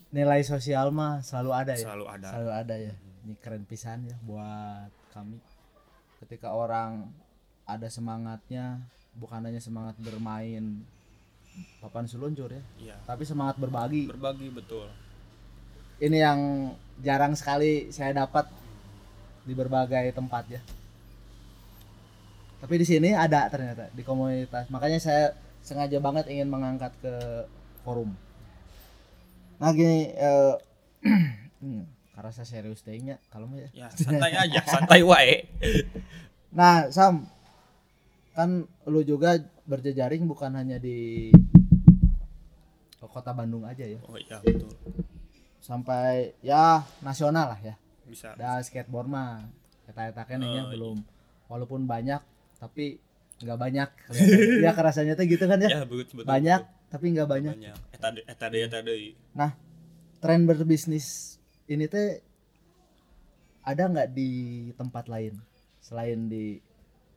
Nilai 0.08 0.40
sosial 0.42 0.88
mah 0.88 1.20
selalu 1.20 1.50
ada 1.52 1.72
ya? 1.72 1.84
Selalu 1.84 2.04
ada. 2.08 2.26
Selalu 2.28 2.50
ada 2.50 2.74
ya? 2.74 2.94
Ini 3.22 3.34
keren 3.38 3.64
pisan 3.64 4.08
ya 4.08 4.16
buat 4.24 4.88
kami. 5.12 5.36
Ketika 6.18 6.50
orang 6.50 7.12
ada 7.62 7.86
semangatnya 7.86 8.80
bukan 9.12 9.44
hanya 9.44 9.60
semangat 9.60 9.94
bermain 9.98 10.80
papan 11.82 12.06
seluncur 12.06 12.46
ya 12.48 12.62
Iya. 12.78 12.96
tapi 13.04 13.26
semangat 13.26 13.58
berbagi. 13.58 14.06
Berbagi 14.08 14.48
betul. 14.48 14.86
Ini 15.98 16.16
yang 16.16 16.40
jarang 16.98 17.34
sekali 17.34 17.90
saya 17.90 18.14
dapat 18.16 18.46
di 19.42 19.52
berbagai 19.52 20.12
tempat 20.12 20.46
ya 20.48 20.62
tapi 22.58 22.74
di 22.78 22.86
sini 22.86 23.14
ada 23.14 23.46
ternyata 23.46 23.86
di 23.94 24.02
komunitas. 24.02 24.66
Makanya 24.70 24.98
saya 24.98 25.24
sengaja 25.62 25.98
banget 26.02 26.26
ingin 26.30 26.50
mengangkat 26.50 26.90
ke 26.98 27.14
forum. 27.86 28.14
Nah 29.58 29.70
gini 29.74 30.10
hmm, 31.62 31.82
karena 32.14 32.30
saya 32.34 32.46
serius 32.46 32.82
tehnya 32.82 33.22
kalau 33.30 33.46
mah 33.46 33.62
ya? 33.62 33.70
Ya 33.74 33.88
santai 33.94 34.32
aja 34.34 34.60
santai 34.66 35.00
wae. 35.06 35.46
Nah 36.48 36.88
Sam 36.88 37.28
kan 38.32 38.64
lu 38.88 39.04
juga 39.04 39.36
berjejaring 39.68 40.24
bukan 40.24 40.56
hanya 40.56 40.80
di 40.80 41.28
kota 43.04 43.36
Bandung 43.36 43.68
aja 43.68 43.84
ya? 43.84 44.00
Oh 44.08 44.16
iya 44.16 44.40
betul. 44.40 44.72
Sampai 45.60 46.32
ya 46.40 46.80
nasional 47.04 47.52
lah 47.52 47.60
ya. 47.60 47.74
Bisa. 48.08 48.32
Ada 48.32 48.64
skateboard 48.64 49.12
mah 49.12 49.44
kita 49.84 50.08
etakan 50.08 50.40
Oh, 50.40 50.48
iya. 50.48 50.62
belum. 50.72 50.98
Walaupun 51.52 51.84
banyak 51.84 52.20
tapi 52.58 52.98
nggak 53.38 53.58
banyak. 53.58 53.90
Ya 54.62 54.74
kerasanya 54.74 55.14
tuh 55.14 55.30
gitu 55.30 55.46
kan 55.46 55.62
ya? 55.62 55.70
Ya 55.70 55.80
betul 55.86 56.04
betul 56.10 56.26
banyak 56.26 56.60
betul. 56.66 56.90
tapi 56.90 57.04
nggak 57.14 57.28
banyak. 57.30 57.54
banyak. 57.54 57.78
Etade 57.94 58.20
etade 58.26 58.58
etade 58.66 58.94
nah 59.34 59.54
tren 60.18 60.42
berbisnis 60.50 61.38
ini 61.70 61.86
teh 61.86 62.18
ada 63.62 63.86
nggak 63.86 64.10
di 64.10 64.30
tempat 64.74 65.06
lain? 65.06 65.38
Selain 65.78 66.26
di 66.26 66.58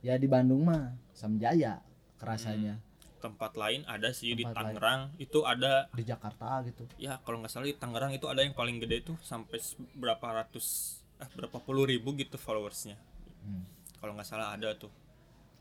ya 0.06 0.14
di 0.14 0.30
Bandung 0.30 0.62
mah 0.62 0.94
Samjaya 1.10 1.82
kerasanya. 2.22 2.78
Tempat 3.18 3.54
lain 3.54 3.86
ada 3.86 4.10
sih 4.14 4.34
di 4.34 4.42
Tempat 4.46 4.54
lain. 4.54 4.66
Tangerang. 4.78 5.00
Itu 5.18 5.42
ada 5.42 5.86
di 5.90 6.02
Jakarta 6.06 6.62
gitu. 6.66 6.86
Ya 6.98 7.18
kalau 7.26 7.42
nggak 7.42 7.50
salah 7.50 7.66
di 7.66 7.74
Tangerang 7.74 8.14
itu 8.14 8.26
ada 8.30 8.46
yang 8.46 8.54
paling 8.54 8.78
gede 8.78 9.10
tuh 9.10 9.18
sampai 9.22 9.58
berapa 9.98 10.22
ratus 10.42 10.98
eh 11.22 11.30
berapa 11.34 11.58
puluh 11.62 11.86
ribu 11.86 12.14
gitu 12.14 12.38
followersnya. 12.38 12.94
Hmm. 13.42 13.66
kalau 13.98 14.14
nggak 14.14 14.26
salah 14.26 14.54
ada 14.54 14.70
tuh 14.78 14.90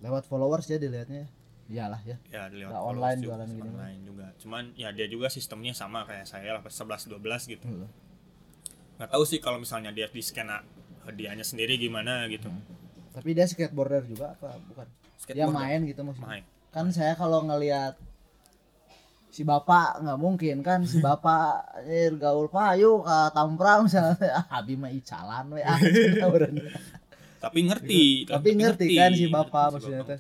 lewat 0.01 0.25
followers 0.25 0.65
ya 0.67 0.81
dilihatnya 0.81 1.29
iyalah 1.71 2.01
ya. 2.03 2.17
Ya 2.27 2.51
lewat 2.51 2.73
followers 2.75 2.91
online 2.91 3.19
juga, 3.21 3.31
jualan 3.31 3.47
mah. 3.47 3.65
online 3.71 4.01
juga. 4.03 4.25
Cuman 4.41 4.63
ya 4.75 4.89
dia 4.91 5.07
juga 5.07 5.27
sistemnya 5.31 5.71
sama 5.71 6.03
kayak 6.03 6.27
saya 6.27 6.59
lah 6.59 6.61
11 6.65 7.07
12 7.07 7.53
gitu. 7.57 7.65
Hmm. 7.65 7.87
nggak 8.99 9.17
tahu 9.17 9.25
sih 9.25 9.41
kalau 9.41 9.57
misalnya 9.57 9.89
dia 9.89 10.05
di 10.05 10.21
skena 10.21 10.61
hadiahnya 11.09 11.41
sendiri 11.41 11.79
gimana 11.81 12.29
gitu. 12.29 12.53
Tapi 13.11 13.33
dia 13.33 13.49
skateboarder 13.49 14.05
juga 14.05 14.37
apa 14.37 14.61
bukan? 14.69 14.87
Dia 15.31 15.49
main 15.49 15.81
gitu 15.89 16.05
maksudnya. 16.05 16.29
Main. 16.29 16.43
Kan 16.69 16.93
saya 16.93 17.17
kalau 17.17 17.41
ngelihat 17.49 17.97
si 19.31 19.47
bapak 19.47 20.03
nggak 20.03 20.19
mungkin 20.19 20.59
kan 20.61 20.83
si 20.83 20.99
bapak 20.99 21.65
eh, 21.89 22.11
gaul 22.13 22.51
payu 22.51 23.01
ke 23.01 23.17
tamprang 23.33 23.89
misalnya. 23.89 24.21
Ah 24.37 24.61
abi 24.61 24.77
mah 24.77 24.91
icalan 24.93 25.49
we 25.49 25.65
ah. 25.65 25.79
tapi 27.41 27.59
ngerti 27.65 28.03
tapi 28.23 28.49
ngerti 28.53 28.85
kan 28.93 29.11
si 29.11 29.25
ngerti 29.25 29.33
bapak 29.33 29.65
si 29.67 29.73
maksudnya 29.73 30.01
bapak. 30.01 30.11
teh. 30.13 30.19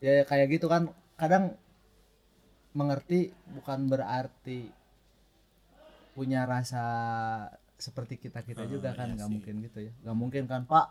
Ya 0.00 0.12
kayak 0.24 0.46
gitu 0.48 0.66
kan 0.66 0.82
kadang 1.14 1.58
mengerti 2.70 3.34
bukan 3.50 3.86
berarti 3.86 4.70
punya 6.12 6.46
rasa 6.46 6.84
seperti 7.76 8.14
kita 8.16 8.40
kita 8.40 8.62
Ah, 8.62 8.68
juga 8.68 8.92
kan 8.92 9.08
iya 9.08 9.14
nggak 9.16 9.26
sih. 9.26 9.34
mungkin 9.34 9.54
gitu 9.60 9.78
ya. 9.82 9.92
Nggak 10.00 10.16
mungkin 10.16 10.42
kan 10.46 10.62
pak 10.64 10.86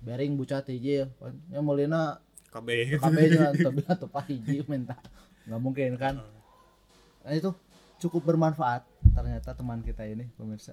bering 0.00 0.32
bucat 0.34 0.64
hiji 0.64 1.04
ya 1.04 1.06
mulina 1.60 2.16
KB 2.50 2.98
KB-nya 2.98 3.52
tapi 3.52 3.80
atau 3.92 4.06
pak 4.06 4.24
hiji 4.26 4.64
minta. 4.64 4.96
Nggak 5.44 5.60
mungkin 5.60 5.90
kan. 5.96 6.14
Nah 7.20 7.32
itu 7.32 7.50
cukup 7.98 8.24
bermanfaat 8.24 8.86
ternyata 9.12 9.52
teman 9.52 9.82
kita 9.82 10.06
ini 10.06 10.24
pemirsa 10.32 10.72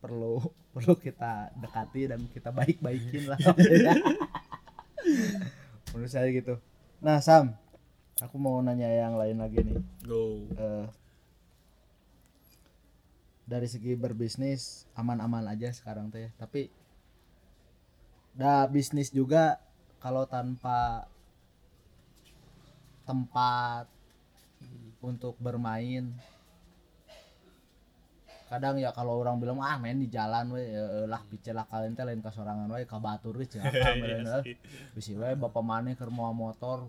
perlu 0.00 0.40
perlu 0.74 0.94
kita 0.96 1.52
dekati 1.56 2.12
dan 2.12 2.20
kita 2.30 2.50
baik-baikin 2.52 3.30
lah. 3.30 3.38
Menurut 5.94 6.12
saya 6.12 6.28
gitu. 6.28 6.60
Nah 7.00 7.24
Sam 7.24 7.56
aku 8.20 8.36
mau 8.40 8.60
nanya 8.60 8.88
yang 8.88 9.16
lain 9.16 9.40
lagi 9.40 9.64
nih. 9.64 9.80
Go. 10.04 10.44
Eh, 10.56 10.86
dari 13.46 13.70
segi 13.70 13.94
berbisnis 13.94 14.90
aman-aman 14.98 15.46
aja 15.46 15.70
sekarang 15.72 16.10
teh. 16.10 16.28
Tapi 16.36 16.68
dah 18.36 18.68
bisnis 18.68 19.14
juga 19.14 19.56
kalau 20.02 20.28
tanpa 20.28 21.08
tempat 23.06 23.86
untuk 24.98 25.38
bermain 25.38 26.10
kadang 28.46 28.78
ya 28.78 28.94
kalau 28.94 29.18
orang 29.18 29.42
bilang 29.42 29.58
ah 29.58 29.74
main 29.76 29.98
di 29.98 30.06
jalan 30.06 30.54
we 30.54 30.62
ya, 30.62 31.02
lah 31.04 31.18
picelah 31.26 31.66
kalian 31.66 31.92
teh 31.92 32.06
lain 32.06 32.22
kasorangan 32.22 32.70
we 32.70 32.86
ka 32.86 32.98
batur 32.98 33.34
we 33.34 33.42
cenah 33.44 33.74
Iya 33.74 34.22
sih. 34.46 34.54
bisi 34.94 35.12
we 35.14 35.34
bapak 35.34 35.62
maneh 35.62 35.98
keur 35.98 36.14
moal 36.14 36.30
motor 36.30 36.86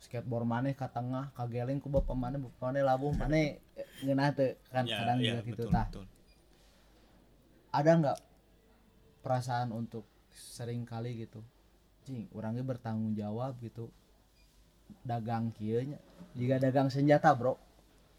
skateboard 0.00 0.48
maneh 0.48 0.72
ka 0.72 0.88
tengah 0.88 1.30
kageling 1.32 1.76
ku 1.76 1.86
bapak 1.86 2.16
maneh 2.16 2.40
bapak 2.40 2.60
maneh 2.62 2.82
labuh 2.82 3.12
maneh 3.20 3.60
eh, 3.76 3.86
ngeunah 4.00 4.32
teu 4.32 4.56
kan 4.68 4.84
Ya, 4.84 4.96
kadang 4.98 5.18
ya, 5.20 5.36
juga 5.36 5.40
gitu 5.46 5.64
tah. 5.68 5.86
ada 7.70 7.90
nggak 7.92 8.18
perasaan 9.20 9.70
untuk 9.70 10.04
sering 10.32 10.82
kali 10.82 11.20
gitu 11.20 11.44
cing 12.02 12.26
orangnya 12.32 12.64
bertanggung 12.66 13.14
jawab 13.14 13.54
gitu 13.60 13.92
dagang 15.04 15.52
kieu 15.52 15.80
nya. 15.86 15.98
Jika 16.32 16.58
dagang 16.58 16.88
senjata 16.88 17.32
bro 17.32 17.56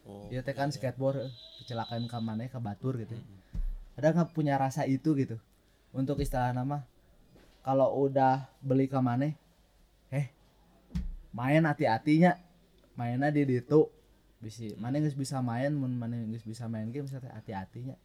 Oh, 0.04 0.28
dia 0.28 0.44
teh 0.44 0.52
kan 0.52 0.68
iya. 0.68 0.76
skateboard 0.76 1.32
kecelakaan 1.64 2.12
ke 2.12 2.18
mana 2.20 2.44
ke 2.52 2.60
batur 2.60 3.00
gitu. 3.00 3.16
Mm-mm. 3.16 3.96
ada 3.96 4.12
nggak 4.12 4.36
punya 4.36 4.60
rasa 4.60 4.84
itu 4.84 5.16
gitu? 5.16 5.40
Untuk 5.96 6.20
istilah 6.20 6.52
nama 6.52 6.84
kalau 7.64 7.88
udah 8.04 8.44
beli 8.60 8.92
ke 8.92 9.00
mana 9.00 9.32
eh 10.12 10.28
main 11.32 11.64
hati-hatinya. 11.64 12.36
Mainnya 12.94 13.32
di 13.32 13.48
ditu. 13.48 13.88
Bisi 14.44 14.76
mana 14.76 15.00
nggak 15.00 15.16
bisa 15.16 15.40
main 15.40 15.72
mun 15.72 15.96
mana 15.96 16.20
nggak 16.20 16.44
bisa 16.44 16.68
main 16.68 16.92
game 16.92 17.08
teh 17.08 17.24
hati-hatinya. 17.32 17.96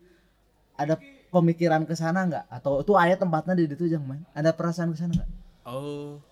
Ada 0.78 0.94
pemikiran 1.34 1.82
ke 1.82 1.98
sana 1.98 2.22
nggak? 2.30 2.46
Atau 2.46 2.86
itu 2.86 2.94
ayat 2.94 3.18
tempatnya 3.18 3.58
di 3.58 3.66
ditu 3.66 3.90
jangan 3.90 4.06
main? 4.14 4.22
Ada 4.38 4.54
perasaan 4.54 4.94
ke 4.94 4.98
sana 5.02 5.18
nggak? 5.18 5.30
Oh 5.66 6.22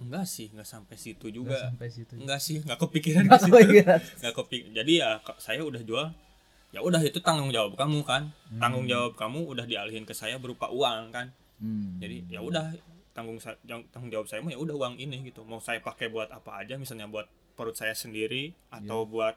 enggak 0.00 0.24
sih 0.24 0.48
enggak 0.52 0.68
sampai 0.68 0.96
situ 0.96 1.26
juga. 1.28 1.58
sampai 1.58 1.88
situ. 1.92 2.14
Enggak 2.16 2.40
sih 2.40 2.62
enggak 2.62 2.78
kepikiran 2.80 3.22
nggak 3.28 3.40
ke 3.40 3.44
situ. 3.44 3.52
kepikiran 3.52 4.00
nggak 4.20 4.34
kepik 4.34 4.62
jadi 4.72 4.92
ya 4.92 5.10
saya 5.36 5.60
udah 5.62 5.82
jual. 5.82 6.08
Ya 6.72 6.80
udah 6.80 7.04
itu 7.04 7.20
tanggung 7.20 7.52
jawab 7.52 7.76
kamu 7.76 8.00
kan. 8.00 8.32
Tanggung 8.56 8.88
jawab 8.88 9.12
kamu 9.12 9.44
udah 9.44 9.68
dialihin 9.68 10.08
ke 10.08 10.16
saya 10.16 10.40
berupa 10.40 10.72
uang 10.72 11.12
kan. 11.12 11.28
Hmm. 11.62 12.02
jadi 12.02 12.26
ya 12.26 12.40
udah 12.42 12.74
tanggung 13.14 13.38
tanggung 13.94 14.10
jawab 14.10 14.26
saya 14.26 14.42
mah 14.42 14.50
ya 14.50 14.58
udah 14.58 14.74
uang 14.74 14.96
ini 14.98 15.30
gitu. 15.30 15.44
Mau 15.44 15.60
saya 15.60 15.78
pakai 15.78 16.08
buat 16.08 16.32
apa 16.32 16.64
aja 16.64 16.80
misalnya 16.80 17.06
buat 17.06 17.28
perut 17.54 17.76
saya 17.76 17.92
sendiri 17.92 18.56
atau 18.72 19.04
buat 19.04 19.36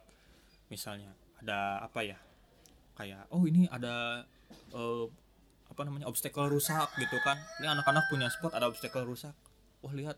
misalnya 0.71 1.11
ada 1.43 1.83
apa 1.83 2.01
ya? 2.01 2.17
Kayak 2.95 3.27
oh 3.29 3.43
ini 3.45 3.67
ada 3.67 4.23
eh, 4.71 5.05
apa 5.69 5.81
namanya 5.83 6.07
obstacle 6.07 6.47
rusak 6.47 6.87
gitu 6.97 7.19
kan. 7.21 7.35
Ini 7.59 7.67
anak-anak 7.75 8.07
punya 8.07 8.31
spot 8.31 8.55
ada 8.55 8.71
obstacle 8.71 9.05
rusak. 9.05 9.35
Wah 9.83 9.93
lihat 9.93 10.17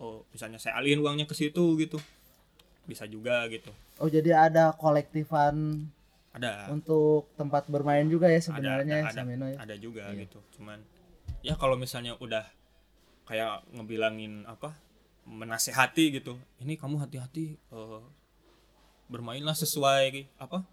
oh 0.00 0.24
misalnya 0.32 0.56
saya 0.56 0.80
alihin 0.80 0.98
uangnya 0.98 1.28
ke 1.28 1.36
situ 1.36 1.76
gitu 1.76 2.00
bisa 2.88 3.04
juga 3.06 3.44
gitu 3.46 3.70
Oh 4.00 4.08
jadi 4.08 4.48
ada 4.48 4.72
kolektifan 4.72 5.84
ada 6.32 6.72
untuk 6.72 7.28
tempat 7.36 7.68
bermain 7.68 8.08
juga 8.08 8.26
ya 8.26 8.40
sebenarnya 8.40 9.04
ada, 9.04 9.12
ada, 9.12 9.16
Samino 9.20 9.44
ya. 9.46 9.58
ada 9.60 9.74
juga 9.76 10.08
Iya. 10.10 10.24
gitu 10.24 10.38
cuman 10.58 10.80
ya 11.44 11.54
kalau 11.54 11.76
misalnya 11.76 12.16
udah 12.16 12.42
kayak 13.28 13.62
ngebilangin 13.70 14.42
apa 14.48 14.72
menasehati 15.28 16.18
gitu 16.18 16.34
ini 16.58 16.74
kamu 16.74 16.98
hati-hati 16.98 17.54
eh, 17.60 18.02
bermainlah 19.06 19.54
sesuai 19.54 20.26
apa 20.38 20.64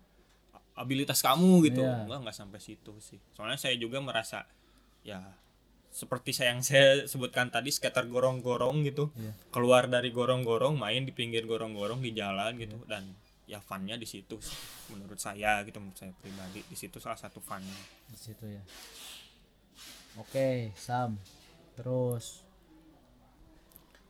abilitas 0.78 1.20
kamu 1.20 1.68
gitu 1.68 1.82
Iya. 1.84 2.06
enggak 2.06 2.20
nggak 2.24 2.38
sampai 2.38 2.60
situ 2.62 2.94
sih 3.04 3.20
soalnya 3.34 3.58
saya 3.58 3.76
juga 3.76 3.98
merasa 4.00 4.46
ya 5.04 5.20
seperti 5.92 6.30
saya 6.36 6.54
yang 6.54 6.62
saya 6.62 7.08
sebutkan 7.10 7.50
tadi 7.50 7.74
skater 7.74 8.06
gorong-gorong 8.06 8.86
gitu. 8.86 9.10
Iya. 9.18 9.34
keluar 9.50 9.90
dari 9.90 10.14
gorong-gorong 10.14 10.78
main 10.78 11.04
di 11.08 11.14
pinggir 11.16 11.48
gorong-gorong 11.50 12.04
di 12.04 12.14
jalan 12.14 12.54
gitu. 12.60 12.78
Dan 12.86 13.08
ya 13.48 13.64
funnya 13.64 13.96
di 13.96 14.04
situ 14.04 14.36
menurut 14.92 15.18
saya 15.18 15.64
gitu 15.66 15.80
menurut 15.82 15.98
saya 15.98 16.14
pribadi. 16.20 16.62
Di 16.68 16.78
situ 16.78 17.02
salah 17.02 17.18
satu 17.18 17.42
funnya. 17.42 17.78
Di 18.12 18.18
situ 18.20 18.46
ya. 18.46 18.62
Oke, 20.22 20.74
Sam. 20.78 21.18
Terus 21.78 22.42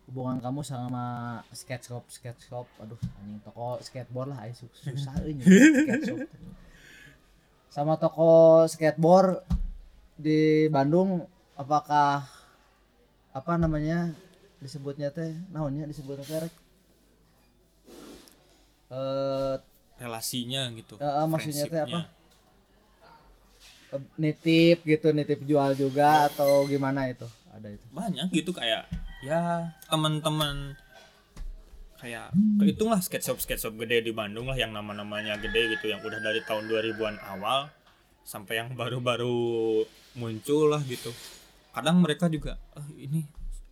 hubungan 0.07 0.39
kamu 0.39 0.63
sama 0.63 1.35
skate 1.51 1.83
shop 1.83 2.07
skate 2.07 2.39
shop 2.39 2.63
aduh 2.79 2.95
anjing 3.19 3.43
toko 3.43 3.75
skateboard 3.83 4.31
lah. 4.31 4.47
Ayo 4.47 4.55
sus- 4.55 4.71
susah 4.83 5.13
skate 5.23 6.03
shop 6.07 6.19
sama 7.67 7.93
toko 7.99 8.63
skateboard 8.65 9.43
di 10.17 10.65
Bandung 10.73 11.27
apakah 11.57 12.23
apa 13.33 13.53
namanya 13.57 14.13
disebutnya 14.61 15.09
teh 15.09 15.33
naonnya 15.49 15.89
disebutnya 15.89 16.25
teh 16.25 16.39
rek? 16.45 16.53
eh 18.87 19.55
relasinya 19.99 20.69
gitu 20.77 20.95
eh, 21.01 21.25
maksudnya 21.27 21.65
teh 21.67 21.81
apa? 21.83 21.99
eh, 23.97 24.01
nitip 24.15 24.85
gitu 24.85 25.11
nitip 25.11 25.41
jual 25.43 25.73
juga 25.73 26.29
atau 26.31 26.63
gimana 26.69 27.09
itu 27.09 27.25
ada 27.51 27.73
itu 27.73 27.85
banyak 27.89 28.29
gitu 28.31 28.53
kayak 28.53 28.85
ya 29.25 29.73
teman-teman 29.89 30.77
kayak 31.97 32.29
kehitung 32.61 32.93
lah 32.93 33.01
skate 33.01 33.25
shop 33.25 33.41
skate 33.41 33.57
shop 33.57 33.73
gede 33.81 34.05
di 34.05 34.13
Bandung 34.13 34.45
lah 34.45 34.53
yang 34.53 34.69
nama-namanya 34.69 35.41
gede 35.41 35.73
gitu 35.73 35.89
yang 35.89 35.99
udah 36.05 36.21
dari 36.21 36.45
tahun 36.45 36.69
2000-an 36.69 37.17
awal 37.25 37.73
sampai 38.21 38.61
yang 38.61 38.77
baru-baru 38.77 39.81
muncul 40.13 40.69
lah 40.69 40.85
gitu 40.85 41.09
kadang 41.77 41.97
mereka 41.97 42.25
juga 42.27 42.57
"Ah, 42.73 42.83
ini 42.91 43.21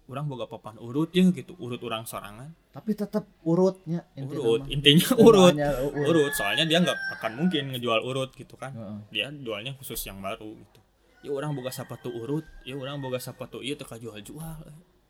orang 0.06 0.26
boga 0.26 0.46
papan 0.46 0.78
urut 0.78 1.10
ya 1.10 1.26
gitu 1.28 1.58
urut 1.58 1.82
orang 1.82 2.06
sorangan 2.06 2.54
tapi 2.70 2.94
tetap 2.94 3.26
urutnya 3.42 4.06
inti 4.14 4.36
urut 4.36 4.62
nama. 4.62 4.70
intinya 4.70 5.10
urut 5.18 5.52
Namanya 5.52 5.70
urut. 5.82 6.06
urut 6.08 6.32
soalnya 6.32 6.64
dia 6.64 6.78
nggak 6.80 6.98
akan 7.16 7.32
mungkin 7.36 7.64
ngejual 7.74 8.00
urut 8.04 8.30
gitu 8.32 8.54
kan 8.54 8.70
Heeh. 8.72 8.98
dia 9.10 9.26
jualnya 9.34 9.74
khusus 9.74 9.98
yang 10.04 10.20
baru 10.20 10.46
gitu 10.54 10.80
ya 11.24 11.32
orang 11.32 11.52
boga 11.52 11.72
sepatu 11.72 12.14
urut 12.14 12.46
ya 12.62 12.76
orang 12.76 13.02
boga 13.02 13.18
sepatu 13.18 13.60
iya 13.60 13.74
teka 13.74 13.98
jual 13.98 14.14
jual 14.20 14.62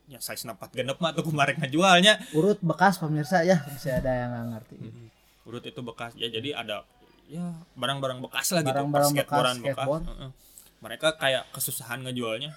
ya 0.05 0.15
size 0.17 0.45
napat 0.45 0.71
genep 0.71 0.95
mah 0.95 1.11
tuh 1.11 1.27
kemarin 1.27 1.59
ngejualnya 1.59 2.15
urut 2.31 2.63
bekas 2.63 2.95
pemirsa 2.95 3.43
ya 3.43 3.59
bisa 3.67 3.99
ada 3.99 4.11
yang 4.15 4.31
nggak 4.31 4.45
ngerti 4.53 4.75
urut 5.43 5.59
itu 5.61 5.81
bekas 5.81 6.15
ya 6.15 6.31
jadi 6.31 6.55
ada 6.55 6.87
ya 7.25 7.43
barang-barang 7.73 8.23
bekas 8.23 8.53
lah 8.53 8.61
gitu 8.61 8.71
Barang-barang 8.71 9.11
bekas 9.11 9.27
skateboardan 9.27 9.57
skateboard. 9.59 10.03
Heeh. 10.07 10.29
mereka 10.79 11.07
kayak 11.15 11.43
kesusahan 11.51 11.99
ngejualnya 11.99 12.55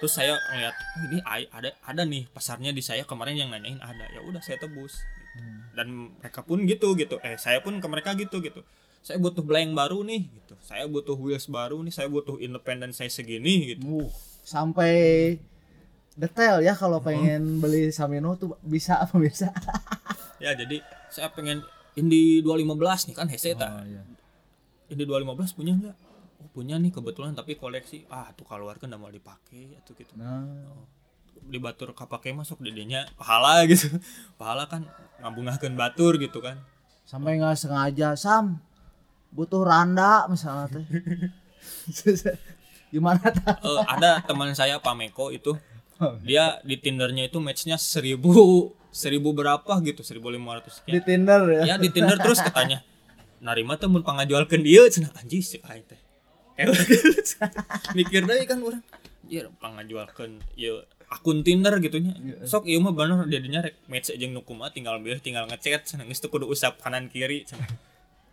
terus 0.00 0.16
saya 0.16 0.34
ngeliat 0.50 0.74
oh 0.74 1.02
ini 1.06 1.18
ada 1.52 1.70
ada 1.84 2.02
nih 2.08 2.26
pasarnya 2.32 2.72
di 2.72 2.80
saya 2.80 3.04
kemarin 3.04 3.36
yang 3.36 3.50
nanyain 3.52 3.78
ada. 3.78 4.08
Ya 4.10 4.24
udah 4.24 4.40
saya 4.40 4.58
tebus. 4.58 4.98
Hmm. 5.30 5.62
dan 5.78 6.10
mereka 6.18 6.42
pun 6.42 6.66
gitu 6.66 6.98
gitu. 6.98 7.22
Eh 7.22 7.38
saya 7.38 7.62
pun 7.62 7.78
ke 7.78 7.86
mereka 7.86 8.18
gitu 8.18 8.42
gitu. 8.42 8.66
Saya 8.98 9.22
butuh 9.22 9.46
blank 9.46 9.78
baru 9.78 10.02
nih 10.02 10.26
gitu. 10.26 10.58
Saya 10.58 10.90
butuh 10.90 11.14
wheels 11.14 11.46
baru 11.46 11.78
nih 11.86 11.94
saya 11.94 12.10
butuh 12.10 12.34
independen 12.42 12.90
saya 12.90 13.06
segini 13.14 13.78
gitu. 13.78 13.86
Uh, 13.86 14.10
sampai 14.42 15.38
detail 16.18 16.58
ya 16.60 16.74
kalau 16.74 16.98
pengen 16.98 17.62
beli 17.62 17.94
Samino 17.94 18.34
tuh 18.34 18.58
bisa 18.66 18.98
pemirsa 19.08 19.54
ya 20.44 20.52
jadi 20.52 20.82
saya 21.08 21.30
pengen 21.32 21.62
Indi 21.94 22.42
215 22.42 23.10
nih 23.10 23.16
kan 23.16 23.26
hese 23.30 23.54
Oh, 23.56 23.82
iya. 23.86 24.02
Indi 24.90 25.04
215 25.06 25.56
punya 25.58 25.72
nggak 25.78 25.96
oh 26.40 26.48
punya 26.50 26.80
nih 26.80 26.90
kebetulan 26.90 27.36
tapi 27.36 27.54
koleksi. 27.54 28.08
Ah 28.08 28.32
tuh 28.34 28.48
keluar 28.48 28.80
kan 28.80 28.90
mau 28.96 29.12
dipakai 29.12 29.76
atau 29.78 29.92
gitu. 29.94 30.16
Nah. 30.16 30.44
Di 31.40 31.56
batur 31.56 31.94
kapake 31.96 32.34
masuk 32.34 32.60
dedenya 32.64 33.06
pahala 33.14 33.62
gitu. 33.70 33.88
Pahala 34.40 34.66
kan 34.66 34.88
ngabungahkeun 35.20 35.76
batur 35.76 36.16
gitu 36.18 36.40
kan. 36.40 36.58
Sampai 37.04 37.38
nggak 37.38 37.56
sengaja 37.56 38.16
Sam. 38.16 38.58
Butuh 39.30 39.62
randa 39.62 40.26
misalnya 40.26 40.66
teh. 40.72 40.84
Gimana 42.90 43.22
Eh, 43.62 43.82
ada 43.86 44.18
teman 44.26 44.50
saya 44.58 44.82
Pameko 44.82 45.30
itu. 45.30 45.54
Oh. 46.00 46.16
dia 46.24 46.56
di 46.64 46.80
tindernya 46.80 47.28
itu 47.28 47.44
matchnya 47.44 47.76
seribu 47.76 48.72
seribu 48.88 49.36
berapa 49.36 49.68
gitu 49.84 50.00
seribu 50.00 50.32
lima 50.32 50.56
ratus 50.56 50.80
di 50.88 50.96
Tinder 50.96 51.44
ya? 51.60 51.62
Ya 51.68 51.74
di 51.76 51.92
tinder 51.92 52.16
terus 52.16 52.40
katanya 52.40 52.80
narima 53.44 53.76
tuh 53.76 53.92
mun 53.92 54.00
pangajualkeun 54.00 54.64
dieu 54.64 54.88
cenah 54.88 55.12
anjing 55.20 55.44
sih 55.44 55.60
teh 55.60 56.00
mikir 57.96 58.24
deui 58.24 58.44
kan 58.44 58.60
urang 58.60 58.82
ya 59.26 59.46
pangajualkeun 59.56 60.42
ieu 60.54 60.82
akun 61.06 61.42
Tinder 61.42 61.74
gitunya. 61.78 62.14
Sok 62.42 62.66
ieu 62.66 62.78
mah 62.78 62.90
bener 62.90 63.26
jadinya 63.26 63.60
rek 63.60 63.78
match 63.86 64.10
jeung 64.12 64.30
nu 64.30 64.42
kumaha 64.42 64.70
tinggal 64.70 64.98
milih 64.98 65.18
tinggal 65.18 65.46
ngechat 65.46 65.82
geus 65.86 66.18
teu 66.18 66.28
kudu 66.28 66.46
usap 66.46 66.78
kanan 66.78 67.06
kiri 67.06 67.42
cenah. 67.42 67.66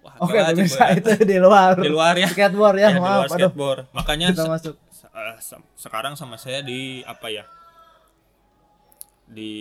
Wah 0.01 0.13
oke 0.19 0.37
pemirsa 0.37 0.93
cenah. 0.93 0.97
itu 0.97 1.11
di 1.25 1.37
luar. 1.37 1.73
Di 1.75 1.89
luar 1.89 2.13
ya. 2.15 2.29
Skateboard 2.29 2.77
Ya, 2.77 2.81
ya, 2.83 2.89
di 2.91 2.97
luar 2.97 3.25
maaf 3.25 3.25
aduh. 3.27 3.49
skateboard. 3.49 3.81
Makanya 3.93 4.27
kita 4.29 4.41
se- 4.41 4.51
masuk. 4.51 4.75
se- 4.89 5.09
eh, 5.11 5.37
se- 5.37 5.65
sekarang 5.75 6.13
sama 6.13 6.37
saya 6.37 6.61
di 6.61 7.01
apa 7.03 7.27
ya 7.27 7.45
di 9.27 9.51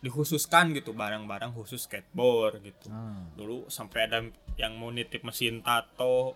dikhususkan 0.00 0.72
gitu 0.72 0.90
barang-barang 0.92 1.52
khusus 1.52 1.84
skateboard 1.84 2.64
gitu. 2.64 2.88
Ah. 2.88 3.20
dulu 3.34 3.68
sampai 3.68 4.08
ada 4.08 4.24
yang 4.56 4.72
mau 4.74 4.88
nitip 4.88 5.20
mesin 5.20 5.60
tato 5.60 6.32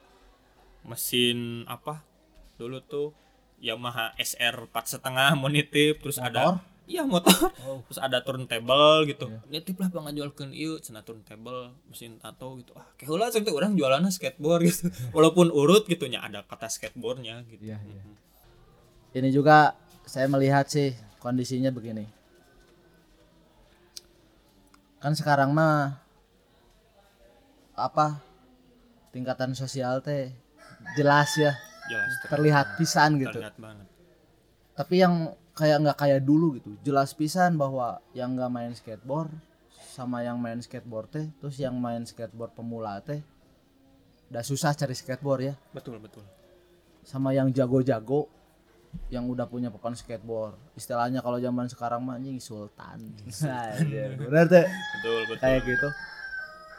mesin 0.82 1.62
apa 1.66 2.02
dulu 2.56 2.78
tuh 2.80 3.14
Yamaha 3.62 4.10
SR 4.18 4.66
4 4.66 4.74
setengah 4.98 5.38
mau 5.38 5.46
nitip 5.46 6.02
terus 6.02 6.18
ada 6.18 6.58
Motor? 6.58 6.70
iya 6.90 7.02
motor 7.06 7.30
Oh. 7.62 7.78
terus 7.86 8.02
ada 8.02 8.18
turntable 8.20 9.06
gitu 9.06 9.30
Iya. 9.30 9.38
nitip 9.48 9.78
lah 9.78 9.86
bang 9.88 10.10
jualkan 10.12 10.50
ieu 10.50 10.82
cenah 10.82 11.06
turntable 11.06 11.70
mesin 11.86 12.18
tato 12.18 12.58
gitu 12.58 12.74
ah 12.74 12.84
kayak 12.98 13.30
cek 13.30 13.46
teh 13.46 13.54
orang 13.54 13.78
jualannya 13.78 14.10
skateboard 14.10 14.66
gitu 14.66 14.90
walaupun 15.16 15.48
urut 15.48 15.86
gitu 15.86 16.10
nya 16.10 16.26
ada 16.26 16.42
kata 16.42 16.66
skateboardnya 16.66 17.46
gitu 17.46 17.62
Iya, 17.62 17.78
iya. 17.78 18.02
ini 19.14 19.30
juga 19.30 19.78
saya 20.02 20.26
melihat 20.26 20.66
sih 20.66 20.90
kondisinya 21.22 21.70
begini 21.70 22.10
kan 24.98 25.14
sekarang 25.14 25.54
mah 25.54 26.02
apa 27.74 28.18
tingkatan 29.10 29.54
sosial 29.54 30.02
teh 30.02 30.30
jelas 30.98 31.30
ya. 31.36 31.52
Jelas 31.90 32.10
terlihat 32.30 32.66
pisan 32.78 33.18
gitu. 33.18 33.38
Terlihat 33.38 33.56
banget. 33.58 33.86
Tapi 34.72 34.94
yang 34.98 35.14
kayak 35.52 35.76
nggak 35.84 35.98
kayak 36.00 36.20
dulu 36.24 36.56
gitu 36.56 36.72
jelas 36.80 37.12
pisan 37.12 37.60
bahwa 37.60 38.00
yang 38.16 38.32
nggak 38.32 38.48
main 38.48 38.72
skateboard 38.72 39.28
sama 39.92 40.24
yang 40.24 40.40
main 40.40 40.56
skateboard 40.64 41.12
teh 41.12 41.26
terus 41.44 41.60
yang 41.60 41.76
main 41.76 42.00
skateboard 42.08 42.56
pemula 42.56 42.96
teh 43.04 43.20
udah 44.32 44.40
susah 44.40 44.72
cari 44.72 44.96
skateboard 44.96 45.42
ya. 45.44 45.54
Betul 45.76 46.00
betul. 46.00 46.24
Sama 47.04 47.36
yang 47.36 47.52
jago-jago 47.52 48.32
yang 49.12 49.28
udah 49.28 49.44
punya 49.44 49.68
papan 49.68 49.92
skateboard. 49.92 50.56
Istilahnya 50.72 51.20
kalau 51.20 51.36
zaman 51.36 51.68
sekarang 51.68 52.00
mah 52.00 52.16
anjing 52.16 52.40
sultan. 52.40 53.12
Anjir, 53.28 54.16
bener 54.20 54.48
tuh 54.48 54.64
betul 54.64 55.20
betul. 55.28 55.36
Kayak 55.36 55.60
gitu. 55.68 55.88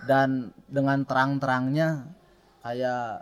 Dan 0.09 0.49
dengan 0.65 1.05
terang-terangnya 1.05 2.09
kayak 2.65 3.21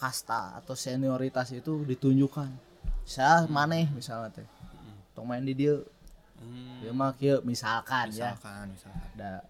kasta 0.00 0.56
atau 0.56 0.72
senioritas 0.72 1.52
itu 1.52 1.84
ditunjukkan. 1.84 2.48
Saya 3.04 3.44
maneh 3.44 3.92
misalnya 3.92 4.32
teh. 4.32 4.48
Tong 5.12 5.28
main 5.28 5.44
di 5.44 5.52
dia 5.52 5.76
Hmm, 6.40 6.80
dia 6.80 6.92
mah 6.96 7.12
kieu 7.12 7.44
misalkan 7.44 8.08
ya. 8.16 8.32
Misalkan 8.32 8.72
misalkan. 8.72 9.08
Ada 9.12 9.44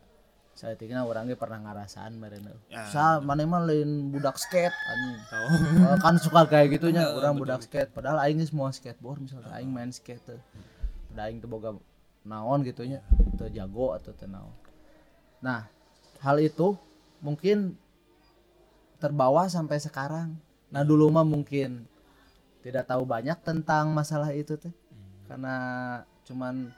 saya 0.58 0.74
tinggal 0.76 1.06
orangnya 1.08 1.38
pernah 1.38 1.56
ngarasaan 1.62 2.20
mereka 2.20 2.52
Ya. 2.68 2.84
saya 2.90 3.22
mana 3.22 3.46
mah 3.46 3.62
lain 3.64 4.10
budak 4.12 4.36
skate 4.36 4.74
anjing. 4.74 5.16
Eh, 5.86 5.96
kan 6.02 6.18
suka 6.20 6.44
kayak 6.50 6.76
gitunya 6.76 7.06
orang 7.14 7.38
budak 7.38 7.64
skate. 7.64 7.94
Padahal 7.94 8.20
aing 8.26 8.42
mau 8.52 8.68
skateboard 8.68 9.24
misalnya 9.24 9.54
aing 9.56 9.70
main 9.70 9.88
skate 9.94 10.20
teh. 10.20 10.40
Udah 11.14 11.30
aing 11.30 11.38
teu 11.38 11.48
boga 11.48 11.78
naon 12.26 12.60
gitunya 12.66 13.00
teu 13.38 13.48
jago 13.48 13.94
atau 13.96 14.10
teu 14.12 14.26
naon. 14.26 14.52
Nah 15.40 15.70
hal 16.20 16.42
itu 16.42 16.76
mungkin 17.24 17.79
terbawa 19.00 19.48
sampai 19.48 19.80
sekarang. 19.80 20.36
Nah 20.70 20.84
dulu 20.84 21.08
mah 21.10 21.24
mungkin 21.26 21.88
tidak 22.60 22.86
tahu 22.86 23.08
banyak 23.08 23.40
tentang 23.40 23.90
masalah 23.90 24.30
itu 24.36 24.54
teh. 24.60 24.70
Karena 25.26 25.56
cuman 26.28 26.68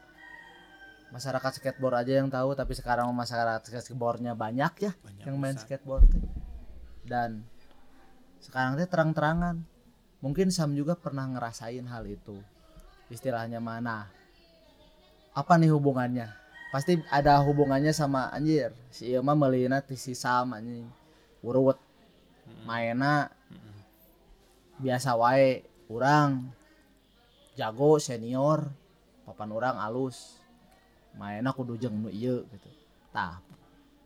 masyarakat 1.13 1.61
skateboard 1.61 2.07
aja 2.07 2.23
yang 2.25 2.31
tahu 2.33 2.57
tapi 2.57 2.73
sekarang 2.73 3.05
masyarakat 3.13 3.61
skateboardnya 3.85 4.33
banyak 4.33 4.73
ya 4.89 4.93
Banyak 4.97 5.25
yang 5.29 5.37
main 5.37 5.53
besar. 5.59 5.67
skateboard 5.69 6.07
teh. 6.09 6.23
dan 7.05 7.43
sekarang 8.41 8.79
teh 8.79 8.87
terang-terangan. 8.87 9.61
Mungkin 10.23 10.55
Sam 10.55 10.79
juga 10.79 10.95
pernah 10.95 11.27
ngerasain 11.27 11.83
hal 11.91 12.07
itu. 12.07 12.39
Istilahnya 13.11 13.59
mana 13.59 14.07
apa 15.35 15.59
nih 15.59 15.75
hubungannya? 15.75 16.31
Pasti 16.71 16.97
ada 17.13 17.37
hubungannya 17.43 17.93
sama 17.93 18.31
anjir. 18.33 18.73
Si 18.89 19.11
Ieu 19.13 19.21
mah 19.21 19.37
melina 19.37 19.83
si 19.93 20.15
Sam 20.17 20.55
anjing. 20.57 20.87
Urut 21.43 21.77
mainna 22.63 23.29
Mm-mm. 23.49 23.75
biasa 24.79 25.15
wae 25.15 25.63
urang 25.87 26.53
jago 27.53 27.97
senior 27.99 28.69
papan 29.23 29.51
orang 29.51 29.77
alus. 29.79 30.41
Mainnya 31.13 31.53
kudu 31.53 31.77
jeung 31.77 31.93
nu 31.99 32.09
ieu 32.09 32.45
gitu. 32.49 32.69
Tah 33.13 33.41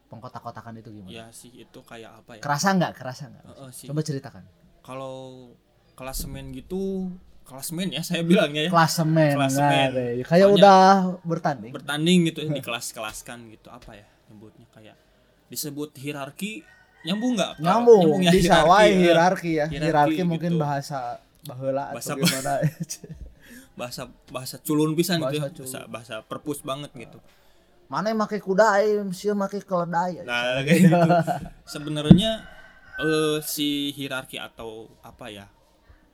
pengkotak-kotakan 0.07 0.79
itu 0.79 0.91
gimana? 0.91 1.11
Ya 1.11 1.27
sih 1.31 1.51
itu 1.53 1.79
kayak 1.83 2.23
apa 2.23 2.39
ya? 2.39 2.43
Kerasa 2.43 2.75
nggak? 2.75 2.93
Kerasa 2.95 3.25
nggak? 3.31 3.45
Heeh 3.47 3.71
sih. 3.71 3.87
Coba 3.87 4.01
ceritakan. 4.03 4.43
Kalau 4.83 5.51
klasemen 5.95 6.51
gitu 6.53 7.11
klasemen 7.47 7.95
ya 7.95 8.03
saya 8.03 8.27
bilangnya 8.27 8.67
ya. 8.67 8.71
Klasemen 8.75 9.39
Klasemen. 9.39 9.89
kayak 9.95 10.27
Soalnya- 10.27 10.51
udah 10.51 10.83
bertanding. 11.23 11.71
bertanding 11.71 12.19
gitu 12.27 12.43
di 12.43 12.59
kelas-kelaskan 12.59 13.55
gitu. 13.55 13.71
Apa 13.71 13.95
ya 13.95 14.07
nyebutnya? 14.27 14.67
Kayak 14.75 14.99
disebut 15.47 15.95
hierarki 15.95 16.67
nyambung 17.07 17.33
nggak? 17.39 17.53
Kalau 17.57 17.65
nyambung 17.65 18.21
ya, 18.21 18.31
bisa. 18.35 18.43
hierarki, 18.59 18.71
wae 18.71 18.85
ya. 18.85 18.97
hierarki 18.99 19.51
ya. 19.55 19.67
Hierarki 19.71 19.79
hierarki 19.87 20.23
mungkin 20.27 20.53
gitu. 20.55 20.63
bahasa 20.63 20.99
baheula 21.47 21.85
Bahasa- 21.95 22.13
atau 22.13 22.27
gimana. 22.27 22.53
Bahasa 23.79 24.03
bahasa 24.33 24.57
culun 24.59 24.97
pisan 24.97 25.21
gitu 25.21 25.37
ya. 25.37 25.53
Bahasa 25.53 25.53
bahasa 25.53 25.81
bahasa 25.87 26.15
perpus 26.25 26.65
banget 26.65 26.91
gitu. 26.97 27.21
Mana 27.87 28.11
yang 28.11 28.19
make 28.19 28.41
kudai 28.41 28.99
sia 29.13 29.37
make 29.37 29.61
keledai 29.63 30.25
nah 30.27 30.65
kayak 30.65 30.81
gitu. 30.91 30.97
Sebenarnya 31.77 32.43
eh, 32.99 33.39
si 33.45 33.93
hierarki 33.93 34.41
atau 34.41 34.89
apa 35.05 35.29
ya 35.29 35.47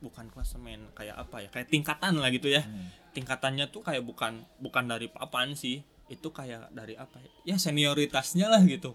bukan 0.03 0.27
klasemen 0.27 0.91
kayak 0.91 1.15
apa 1.15 1.37
ya 1.39 1.49
kayak 1.49 1.67
tingkatan 1.71 2.19
lah 2.19 2.29
gitu 2.29 2.51
ya. 2.51 2.61
Hmm. 2.67 2.91
tingkatannya 3.13 3.69
tuh 3.69 3.85
kayak 3.85 4.03
bukan 4.03 4.43
bukan 4.59 4.83
dari 4.89 5.07
papan 5.07 5.55
sih. 5.55 5.81
Itu 6.11 6.35
kayak 6.35 6.75
dari 6.75 6.99
apa 6.99 7.15
ya? 7.23 7.55
Ya 7.55 7.55
senioritasnya 7.55 8.51
lah 8.51 8.59
gitu 8.67 8.93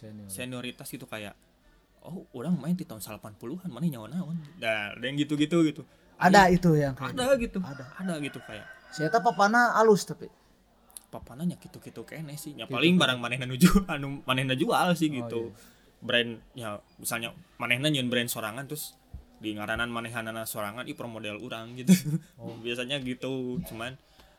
Senior. 0.00 0.28
senioritas 0.32 0.88
gitu 0.88 1.04
kayak 1.04 1.36
oh 2.00 2.24
orang 2.32 2.56
main 2.56 2.72
di 2.72 2.88
tahun 2.88 3.04
80-an 3.04 3.68
mana 3.68 3.84
nyawa 3.84 4.08
naon 4.08 4.40
nah 4.56 4.96
ada 4.96 5.04
yang 5.04 5.20
gitu-gitu 5.20 5.60
gitu. 5.68 5.84
Ada 6.20 6.52
itu 6.52 6.76
yang 6.76 6.92
kayak 6.92 7.16
ada 7.16 7.32
gitu. 7.40 7.58
Ada. 7.64 7.84
ada 7.96 8.14
gitu 8.20 8.38
kayak. 8.44 8.68
Saya 8.92 9.08
tahu 9.08 9.32
papana 9.32 9.72
alus 9.80 10.04
tapi. 10.04 10.28
Papananya 11.08 11.56
gitu-gitu 11.56 12.04
kene 12.04 12.36
sih. 12.36 12.52
Ya 12.54 12.68
paling 12.68 13.00
barang 13.00 13.16
manehna 13.16 13.48
nuju 13.48 13.88
anu 13.88 14.20
manehna 14.28 14.52
jual 14.52 14.92
sih 14.92 15.08
gitu. 15.08 15.56
brand 16.00 16.40
ya 16.56 16.80
misalnya 16.96 17.36
manehna 17.60 17.92
nyeun 17.92 18.08
brand 18.08 18.24
sorangan 18.24 18.64
terus 18.64 18.96
di 19.36 19.52
ngaranan 19.52 19.92
manehanana 19.92 20.48
sorangan 20.48 20.88
i 20.88 20.92
model 20.96 21.40
urang 21.40 21.76
gitu. 21.76 21.92
Biasanya 22.64 23.00
gitu 23.00 23.60
cuman 23.64 23.96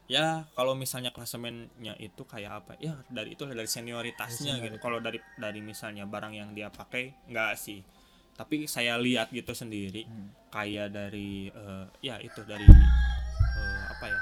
ya 0.09 0.45
kalau 0.57 0.73
misalnya 0.73 1.13
klasemennya 1.13 1.97
itu 2.01 2.21
kayak 2.25 2.65
apa? 2.65 2.71
Ya 2.81 2.97
dari 3.09 3.35
itu 3.35 3.43
dari 3.45 3.67
senioritasnya 3.67 4.57
gitu. 4.61 4.77
kalau 4.81 5.01
dari 5.03 5.21
dari 5.37 5.59
misalnya 5.61 6.07
barang 6.09 6.33
yang 6.33 6.49
dia 6.53 6.71
pakai 6.71 7.29
enggak 7.29 7.57
sih. 7.57 7.81
Tapi 8.35 8.65
saya 8.65 8.97
lihat 8.97 9.29
gitu 9.29 9.53
sendiri 9.53 10.07
kayak 10.49 10.93
dari 10.93 11.51
eh, 11.51 11.85
ya 12.01 12.17
itu 12.19 12.41
dari 12.43 12.65
eh, 12.65 13.83
apa 13.91 14.05
ya 14.09 14.19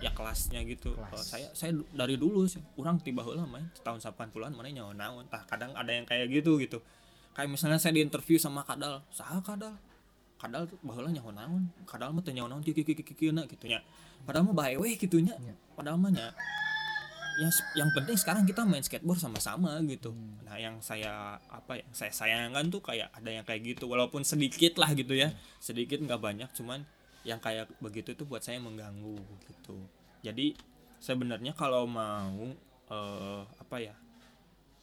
ya 0.00 0.10
kelasnya 0.12 0.60
gitu. 0.68 0.92
Kelas. 0.92 1.12
Eh, 1.12 1.24
saya 1.24 1.48
saya 1.56 1.72
dari 1.96 2.20
dulu 2.20 2.44
sih 2.44 2.60
orang 2.76 3.00
tiba 3.00 3.24
heula 3.24 3.48
main 3.48 3.72
tahun 3.80 4.02
80-an 4.02 4.52
mana 4.52 4.68
nyawa 4.68 4.92
naon 4.92 5.24
tah 5.32 5.42
kadang 5.48 5.72
ada 5.72 5.90
yang 5.90 6.04
kayak 6.04 6.28
gitu 6.28 6.60
gitu. 6.60 6.78
Kayak 7.32 7.52
misalnya 7.52 7.76
saya 7.80 7.96
diinterview 7.96 8.40
sama 8.40 8.64
kadal 8.64 9.04
saha 9.12 9.40
kadal 9.44 9.76
kadal 10.36 10.68
tuh 10.68 10.76
baheula 10.80 11.08
nyawa 11.08 11.32
naon 11.32 11.62
kadal 11.84 12.12
mah 12.12 12.20
teu 12.20 12.30
nyawa 12.30 12.48
naon 12.48 12.60
kieu 12.60 12.76
kieu 12.76 12.92
kieu 12.92 13.32
na 13.32 13.44
gitu 13.44 13.66
nya 13.66 13.80
padahal 14.22 14.48
mah 14.48 14.56
bae 14.56 14.76
weh 14.76 14.94
gitu 14.94 15.16
nya 15.18 15.32
Iya. 15.36 15.54
padahal 15.72 15.96
mah 15.96 16.12
nya 16.12 16.28
yang 17.36 17.52
yang 17.76 17.90
penting 17.92 18.16
sekarang 18.16 18.48
kita 18.48 18.64
main 18.64 18.80
skateboard 18.80 19.20
sama-sama 19.20 19.76
gitu 19.84 20.08
Hmm. 20.08 20.40
nah 20.44 20.56
yang 20.56 20.80
saya 20.80 21.36
apa 21.48 21.76
ya 21.76 21.84
saya 21.92 22.08
sayangkan 22.08 22.68
tuh 22.68 22.80
kayak 22.80 23.12
ada 23.12 23.28
yang 23.28 23.44
kayak 23.44 23.76
gitu 23.76 23.84
walaupun 23.86 24.24
sedikit 24.24 24.76
lah 24.76 24.92
gitu 24.92 25.12
ya 25.12 25.32
sedikit 25.60 26.00
nggak 26.00 26.16
banyak 26.16 26.48
cuman 26.56 26.80
yang 27.28 27.36
kayak 27.36 27.68
begitu 27.76 28.12
tuh 28.12 28.24
buat 28.24 28.40
saya 28.40 28.56
mengganggu 28.56 29.20
gitu 29.44 29.76
jadi 30.24 30.56
sebenarnya 30.96 31.52
kalau 31.52 31.84
mau 31.84 32.56
eh, 32.88 33.42
apa 33.44 33.76
ya 33.78 33.92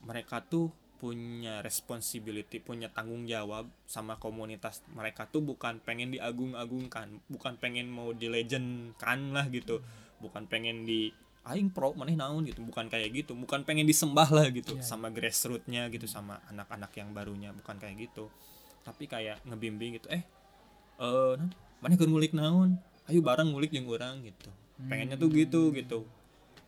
mereka 0.04 0.44
tuh 0.44 0.70
punya 1.04 1.60
responsibility 1.60 2.64
punya 2.64 2.88
tanggung 2.88 3.28
jawab 3.28 3.68
sama 3.84 4.16
komunitas 4.16 4.80
mereka 4.96 5.28
tuh 5.28 5.44
bukan 5.44 5.84
pengen 5.84 6.16
diagung-agungkan 6.16 7.20
bukan 7.28 7.60
pengen 7.60 7.92
mau 7.92 8.16
di 8.16 8.32
legend 8.32 8.96
kan 8.96 9.36
lah 9.36 9.52
gitu. 9.52 9.84
Bukan 10.24 10.48
pengen 10.48 10.88
di 10.88 11.12
aing 11.44 11.76
pro 11.76 11.92
maneh 11.92 12.16
naon? 12.16 12.48
gitu. 12.48 12.64
Bukan 12.64 12.88
kayak 12.88 13.12
gitu. 13.12 13.36
Bukan 13.36 13.68
pengen 13.68 13.84
disembah 13.84 14.32
lah 14.32 14.48
gitu 14.48 14.80
Iya, 14.80 14.88
sama 14.88 15.12
grassrootsnya 15.12 15.92
gitu 15.92 16.08
sama 16.08 16.40
anak-anak 16.48 16.96
yang 16.96 17.12
barunya. 17.12 17.52
Bukan 17.52 17.84
kayak 17.84 18.00
gitu. 18.00 18.32
Tapi 18.88 19.12
kayak 19.12 19.44
ngebimbing 19.44 20.00
gitu 20.00 20.08
eh 20.08 20.24
eh 21.04 21.36
mana 21.84 22.00
keur 22.00 22.08
ngulik 22.08 22.32
naon? 22.32 22.80
Ayo 23.12 23.20
bareng 23.20 23.52
ngulik 23.52 23.76
jeung 23.76 23.92
urang 23.92 24.24
gitu. 24.24 24.48
Pengennya 24.88 25.20
tuh 25.20 25.28
gitu 25.36 25.76
gitu. 25.76 26.08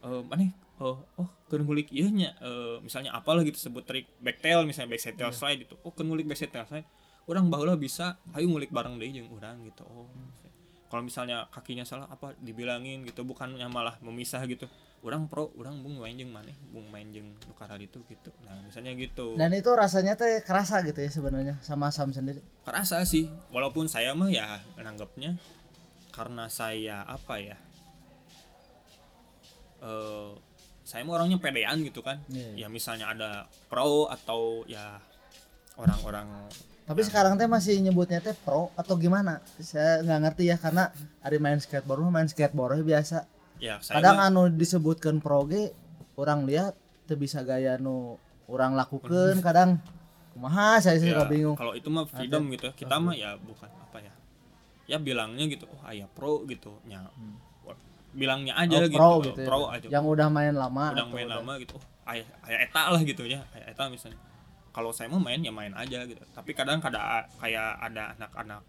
Eh 0.03 0.21
mana 0.27 0.51
oh 0.81 1.03
oh 1.15 1.29
keur 1.47 1.61
ngulik. 1.63 1.91
Ieu 1.93 2.11
nya 2.11 2.35
eh, 2.39 2.77
misalnya 2.83 3.15
apalah 3.15 3.45
gitu 3.47 3.55
sebut 3.55 3.85
trik 3.85 4.09
backtail 4.19 4.67
misalnya 4.67 4.95
backside 4.95 5.15
tail 5.15 5.31
slide 5.31 5.63
gitu. 5.63 5.75
Oh 5.85 5.95
keur 5.95 6.07
ngulik 6.07 6.27
backside 6.27 6.51
tail 6.51 6.67
slide. 6.67 6.87
Urang 7.25 7.49
baheula 7.49 7.73
bisa 7.73 8.21
ayo 8.37 8.45
ngulik 8.45 8.69
bareng 8.69 9.01
deui 9.01 9.15
jeung 9.15 9.31
urang 9.33 9.61
gitu. 9.65 9.81
Oh 9.87 10.09
kalau 10.85 11.01
misalnya 11.01 11.49
kakinya 11.49 11.81
salah 11.83 12.05
apa 12.07 12.37
dibilangin 12.39 13.01
gitu 13.03 13.25
bukannya 13.25 13.65
malah 13.67 13.97
memisah 14.03 14.45
gitu. 14.45 14.69
Orang 15.05 15.29
pro 15.29 15.53
orang 15.53 15.85
bung 15.85 16.01
main 16.01 16.17
jeung 16.17 16.33
maneh 16.33 16.57
bung 16.73 16.89
main 16.89 17.05
jeung 17.13 17.29
nukara 17.45 17.77
itu 17.77 18.01
gitu. 18.09 18.33
Nah 18.41 18.57
misalnya 18.65 18.93
gitu. 18.97 19.37
Dan 19.37 19.53
itu 19.53 19.69
rasanya 19.69 20.17
teh 20.17 20.41
kerasa 20.41 20.81
gitu 20.81 20.97
ya 20.97 21.09
sebenarnya 21.13 21.61
sama 21.61 21.93
Sam 21.93 22.09
sendiri. 22.09 22.41
Kerasa 22.65 23.05
sih 23.05 23.29
walaupun 23.53 23.85
saya 23.85 24.17
mah 24.17 24.33
ya 24.33 24.61
nanggapnya 24.77 25.37
karena 26.09 26.49
saya 26.49 27.05
apa 27.05 27.37
ya 27.37 27.57
eh 29.83 30.31
saya 30.85 31.01
mah 31.01 31.17
orangnya 31.17 31.41
pedean 31.41 31.81
gitu 31.81 32.05
kan. 32.05 32.21
Iya, 32.29 32.65
ya 32.65 32.67
misalnya 32.69 33.09
ada 33.09 33.49
pro 33.67 34.05
atau 34.05 34.61
ya 34.69 35.01
orang-orang 35.75 36.47
tapi 36.85 37.01
sekarang 37.01 37.33
teh 37.33 37.49
masih 37.49 37.81
nyebutnya 37.81 38.21
teh 38.21 38.37
pro 38.45 38.69
atau 38.77 38.93
gimana? 38.93 39.41
Saya 39.57 40.05
nggak 40.05 40.19
ngerti 40.21 40.43
ya 40.53 40.57
karena 40.61 40.93
ada 41.17 41.35
main 41.41 41.57
skateboard 41.57 42.05
mah 42.05 42.13
main 42.21 42.29
skateboard 42.29 42.85
biasa. 42.85 43.25
Ya 43.57 43.81
saya 43.81 43.97
kadang 43.97 44.21
mah- 44.21 44.29
anu 44.29 44.53
disebutkan 44.53 45.17
pro 45.17 45.49
ge 45.49 45.73
orang 46.13 46.45
lihat 46.45 46.77
teu 47.09 47.17
bisa 47.17 47.41
gaya 47.41 47.81
nu 47.81 48.21
orang 48.45 48.77
lakukan 48.77 49.41
kadang. 49.41 49.81
Kumaha 50.37 50.77
saya 50.83 50.99
sih 51.01 51.09
ya, 51.09 51.25
bingung. 51.25 51.55
kalau 51.57 51.73
itu 51.73 51.87
mah 51.89 52.05
freedom 52.05 52.51
gitu 52.53 52.67
ya. 52.69 52.73
kita 52.75 52.95
mah 53.01 53.15
ya 53.17 53.33
bukan 53.41 53.71
apa 53.71 53.97
ya. 54.05 54.13
Ya 54.85 54.97
bilangnya 55.01 55.49
gitu 55.49 55.65
oh 55.65 55.81
ayah 55.89 56.05
pro 56.13 56.45
gitu. 56.45 56.77
Ya 56.85 57.01
bilangnya 58.15 58.55
aja 58.55 58.79
Oh, 58.79 58.87
gitu 58.87 58.95
pro 58.95 59.05
oh, 59.05 59.17
gitu 59.21 59.39
ya. 59.43 59.47
pro 59.47 59.59
aja. 59.69 59.87
Yang 59.91 60.05
udah 60.07 60.27
main 60.31 60.55
lama 60.55 60.85
udah 60.91 61.05
main 61.07 61.27
udah- 61.27 61.39
lama 61.43 61.53
gitu. 61.59 61.75
Oh, 61.75 61.83
ayah 62.07 62.27
ayah 62.47 62.59
eta 62.63 62.83
lah 62.89 63.01
gitu 63.03 63.23
ya 63.23 63.43
ayah 63.51 63.67
eta 63.69 63.83
misalnya. 63.87 64.19
Kalau 64.71 64.91
saya 64.91 65.07
mau 65.07 65.19
main 65.19 65.39
ya 65.39 65.51
main 65.51 65.71
aja 65.71 66.03
gitu. 66.03 66.19
Tapi 66.31 66.51
kadang 66.51 66.79
kada 66.79 67.27
kayak 67.37 67.79
ada 67.81 68.15
anak-anak 68.15 68.61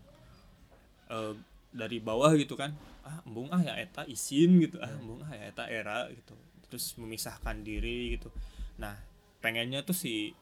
eh, 1.08 1.32
dari 1.70 1.98
bawah 1.98 2.34
gitu 2.34 2.54
kan. 2.54 2.74
Ah 3.02 3.22
embung 3.22 3.46
ah 3.48 3.58
ya 3.58 3.74
eta 3.74 4.02
izin 4.04 4.58
gitu. 4.60 4.78
Ah 4.78 4.90
embung 4.92 5.22
ah 5.22 5.30
ya 5.30 5.50
eta 5.50 5.64
era 5.64 6.06
gitu. 6.10 6.34
Terus 6.66 6.98
memisahkan 6.98 7.62
diri 7.62 8.18
gitu. 8.18 8.30
Nah 8.78 8.98
pengennya 9.38 9.82
tuh 9.82 9.94
si 9.94 10.34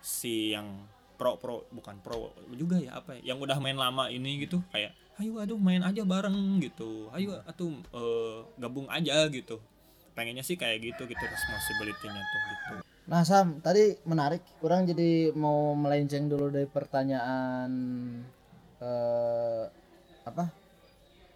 si 0.00 0.52
yang 0.52 0.88
pro 1.20 1.36
pro 1.36 1.68
bukan 1.68 2.00
pro 2.00 2.32
juga 2.50 2.80
ya 2.80 2.96
apa 2.96 3.12
ya 3.20 3.32
yang 3.32 3.38
udah 3.38 3.60
main 3.60 3.76
lama 3.76 4.08
ini 4.08 4.40
gitu 4.40 4.64
kayak 4.72 4.96
ayo 5.20 5.36
aduh 5.36 5.60
main 5.60 5.80
aja 5.80 6.02
bareng 6.02 6.34
gitu 6.60 7.12
ayo 7.12 7.36
atuh 7.44 7.76
eh, 7.92 8.38
gabung 8.56 8.88
aja 8.88 9.28
gitu 9.28 9.60
pengennya 10.12 10.40
sih 10.40 10.56
kayak 10.56 10.80
gitu 10.82 11.04
gitu 11.04 11.20
responsibility-nya 11.22 12.22
tuh 12.22 12.42
gitu 12.48 12.74
Nah 13.10 13.26
Sam, 13.26 13.58
tadi 13.58 13.98
menarik. 14.06 14.38
Kurang 14.62 14.86
jadi 14.86 15.34
mau 15.34 15.74
melenceng 15.74 16.30
dulu 16.30 16.46
dari 16.46 16.62
pertanyaan 16.62 17.66
eh, 18.78 19.64
apa? 20.22 20.46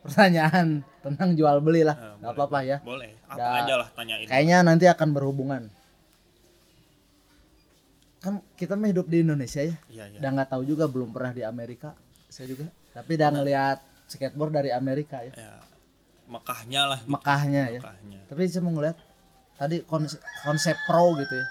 Pertanyaan 0.06 0.86
tentang 1.02 1.34
jual 1.34 1.58
beli 1.58 1.82
lah. 1.82 1.98
Eh, 1.98 2.14
Gak 2.14 2.14
boleh, 2.22 2.30
apa-apa 2.30 2.58
ya. 2.62 2.78
boleh 2.78 3.10
apa 3.26 3.42
Ya, 3.42 3.58
aja 3.66 3.74
lah 3.74 3.88
tanyain 3.90 4.22
Kayaknya 4.22 4.58
nanti 4.62 4.86
akan 4.86 5.08
berhubungan. 5.10 5.62
Kan 8.22 8.38
kita 8.54 8.78
mah 8.78 8.94
hidup 8.94 9.10
di 9.10 9.26
Indonesia 9.26 9.60
ya. 9.60 9.74
iya 9.90 10.04
iya 10.06 10.18
Dan 10.22 10.38
nggak 10.38 10.54
tahu 10.54 10.62
juga 10.62 10.86
belum 10.86 11.10
pernah 11.10 11.34
di 11.34 11.42
Amerika. 11.42 11.98
Saya 12.30 12.54
juga. 12.54 12.70
Tapi 12.94 13.10
udah 13.18 13.30
ngelihat 13.34 13.78
skateboard 14.06 14.54
dari 14.54 14.70
Amerika 14.70 15.20
ya. 15.26 15.34
ya 15.34 15.54
Mekahnya 16.30 16.82
lah 16.88 16.98
gitu. 17.02 17.10
Mekahnya 17.10 17.62
ya. 17.74 17.80
Mekahnya. 17.82 18.20
Tapi 18.30 18.40
saya 18.48 18.62
mau 18.62 18.72
ngeliat 18.72 18.96
tadi 19.58 19.76
konsep, 19.84 20.20
konsep 20.46 20.76
pro 20.86 21.12
gitu 21.18 21.34
ya. 21.34 21.46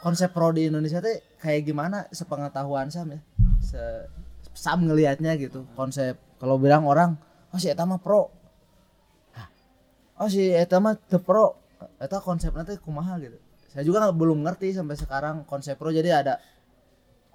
Konsep 0.00 0.32
pro 0.32 0.48
di 0.54 0.72
Indonesia 0.72 1.04
teh 1.04 1.20
kayak 1.42 1.68
gimana 1.68 2.08
sepengetahuan 2.08 2.88
Sam 2.88 3.12
ya? 3.12 3.20
Se 3.60 3.82
Sam 4.56 4.88
ngelihatnya 4.88 5.36
gitu 5.36 5.68
konsep. 5.76 6.16
Kalau 6.40 6.56
bilang 6.56 6.88
orang 6.88 7.20
oh 7.52 7.60
si 7.60 7.68
eta 7.68 7.84
mah 7.84 8.00
pro. 8.00 8.32
Hah, 9.36 9.48
oh 10.24 10.28
si 10.32 10.48
eta 10.48 10.80
mah 10.80 10.96
teu 10.96 11.20
pro. 11.20 11.60
Eta 12.00 12.24
konsepnya 12.24 12.64
teh 12.64 12.80
kumaha 12.80 13.20
gitu. 13.20 13.36
Saya 13.70 13.84
juga 13.84 14.08
belum 14.08 14.42
ngerti 14.48 14.72
sampai 14.72 14.96
sekarang 14.96 15.44
konsep 15.44 15.76
pro. 15.76 15.92
Jadi 15.92 16.08
ada 16.08 16.40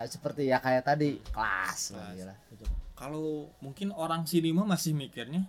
seperti 0.03 0.51
ya 0.51 0.60
kayak 0.60 0.84
tadi 0.84 1.17
kelas, 1.31 1.95
lah 1.95 2.12
gitu. 2.51 2.65
kalau 2.99 3.47
mungkin 3.63 3.95
orang 3.95 4.27
sini 4.27 4.51
mah 4.51 4.67
masih 4.67 4.91
mikirnya 4.91 5.47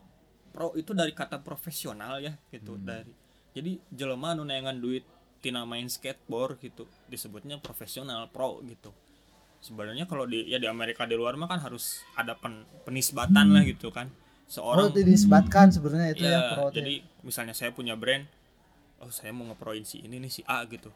pro 0.54 0.70
itu 0.78 0.94
dari 0.94 1.10
kata 1.10 1.42
profesional 1.42 2.22
ya 2.22 2.38
gitu 2.54 2.78
dari 2.78 3.10
jadi 3.52 3.82
jelema 3.90 4.38
anu 4.38 4.46
neangan 4.46 4.78
duit 4.78 5.02
tina 5.42 5.66
main 5.66 5.90
skateboard 5.90 6.62
gitu 6.62 6.86
disebutnya 7.10 7.58
profesional 7.58 8.30
pro 8.30 8.62
gitu. 8.64 8.94
Sebenarnya 9.56 10.04
kalau 10.06 10.28
di 10.28 10.46
ya 10.46 10.60
di 10.60 10.68
Amerika 10.68 11.08
di 11.08 11.16
luar 11.16 11.34
mah 11.34 11.48
kan 11.48 11.58
harus 11.58 12.04
ada 12.14 12.36
pen, 12.36 12.62
penisbatan 12.84 13.50
lah 13.50 13.64
gitu 13.64 13.90
kan. 13.90 14.06
Pro 14.06 14.26
seorang 14.46 14.94
itu 14.94 15.02
disebatkan 15.02 15.74
sebenarnya 15.74 16.08
itu 16.14 16.24
ya, 16.24 16.38
ya 16.38 16.40
pro 16.54 16.70
jadi 16.70 17.02
misalnya 17.26 17.50
saya 17.50 17.74
punya 17.74 17.98
brand 17.98 18.30
oh 19.02 19.10
saya 19.10 19.34
mau 19.34 19.42
ngeproin 19.50 19.82
si 19.82 20.06
ini 20.06 20.22
nih 20.22 20.30
si 20.30 20.42
A 20.46 20.62
gitu 20.70 20.94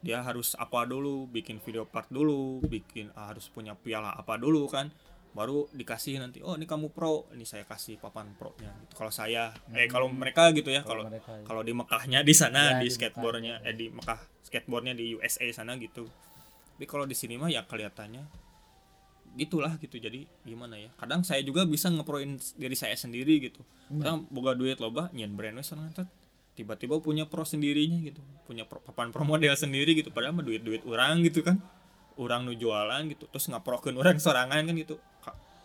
dia 0.00 0.24
harus 0.24 0.56
apa 0.56 0.88
dulu 0.88 1.28
bikin 1.28 1.60
video 1.60 1.84
part 1.84 2.08
dulu 2.08 2.64
bikin 2.64 3.12
ah, 3.12 3.28
harus 3.28 3.52
punya 3.52 3.76
piala 3.76 4.16
apa 4.16 4.40
dulu 4.40 4.64
kan 4.64 4.88
baru 5.30 5.70
dikasih 5.70 6.18
nanti 6.18 6.42
oh 6.42 6.58
ini 6.58 6.66
kamu 6.66 6.90
pro 6.90 7.30
ini 7.30 7.46
saya 7.46 7.62
kasih 7.62 8.02
papan 8.02 8.34
pro 8.34 8.50
nya 8.58 8.74
gitu. 8.82 8.98
kalau 8.98 9.12
saya 9.14 9.54
eh 9.70 9.86
kalau 9.86 10.10
mereka 10.10 10.50
gitu 10.50 10.74
ya 10.74 10.82
kalau 10.82 11.06
ya. 11.06 11.22
kalau 11.46 11.62
di 11.62 11.70
Mekahnya 11.70 12.26
di 12.26 12.34
sana 12.34 12.74
Ya, 12.74 12.82
di 12.82 12.90
di 12.90 12.94
skateboardnya 12.98 13.62
eh 13.62 13.74
di 13.78 13.86
Mekah 13.94 14.18
skateboardnya 14.42 14.98
di 14.98 15.14
USA 15.14 15.46
sana 15.54 15.78
gitu. 15.78 16.10
Tapi 16.74 16.84
kalau 16.88 17.06
di 17.06 17.14
sini 17.14 17.38
mah 17.38 17.46
ya 17.46 17.62
kelihatannya 17.62 18.26
gitulah 19.38 19.78
gitu. 19.78 20.02
Jadi 20.02 20.26
gimana 20.42 20.74
ya 20.74 20.90
kadang 20.98 21.22
saya 21.22 21.46
juga 21.46 21.62
bisa 21.62 21.86
ngeproin 21.94 22.34
diri 22.58 22.74
saya 22.74 22.98
sendiri 22.98 23.38
gitu. 23.38 23.62
Kadang 23.86 24.26
boga 24.34 24.58
duit 24.58 24.82
loba 24.82 25.14
nyen 25.14 25.38
brand 25.38 25.54
we 25.54 25.62
soalnya 25.62 26.02
teh. 26.02 26.08
Tiba-tiba 26.58 26.98
punya 27.00 27.24
pro 27.26 27.46
sendirinya 27.46 27.98
gitu. 28.04 28.20
Punya 28.44 28.66
pro, 28.66 28.82
papan 28.82 29.14
pro 29.14 29.22
model 29.24 29.54
sendiri 29.54 29.94
gitu. 29.96 30.10
Padahal 30.10 30.36
mah 30.36 30.44
duit 30.44 30.62
duit 30.62 30.82
orang 30.84 31.22
gitu 31.24 31.40
kan. 31.46 31.58
Orang 32.18 32.44
nu 32.44 32.52
jualan 32.52 33.00
gitu. 33.08 33.24
Terus 33.30 33.48
ngaprokeun 33.48 33.96
orang 33.96 34.16
sorangan 34.24 34.60
kan 34.66 34.74
gitu. 34.76 34.98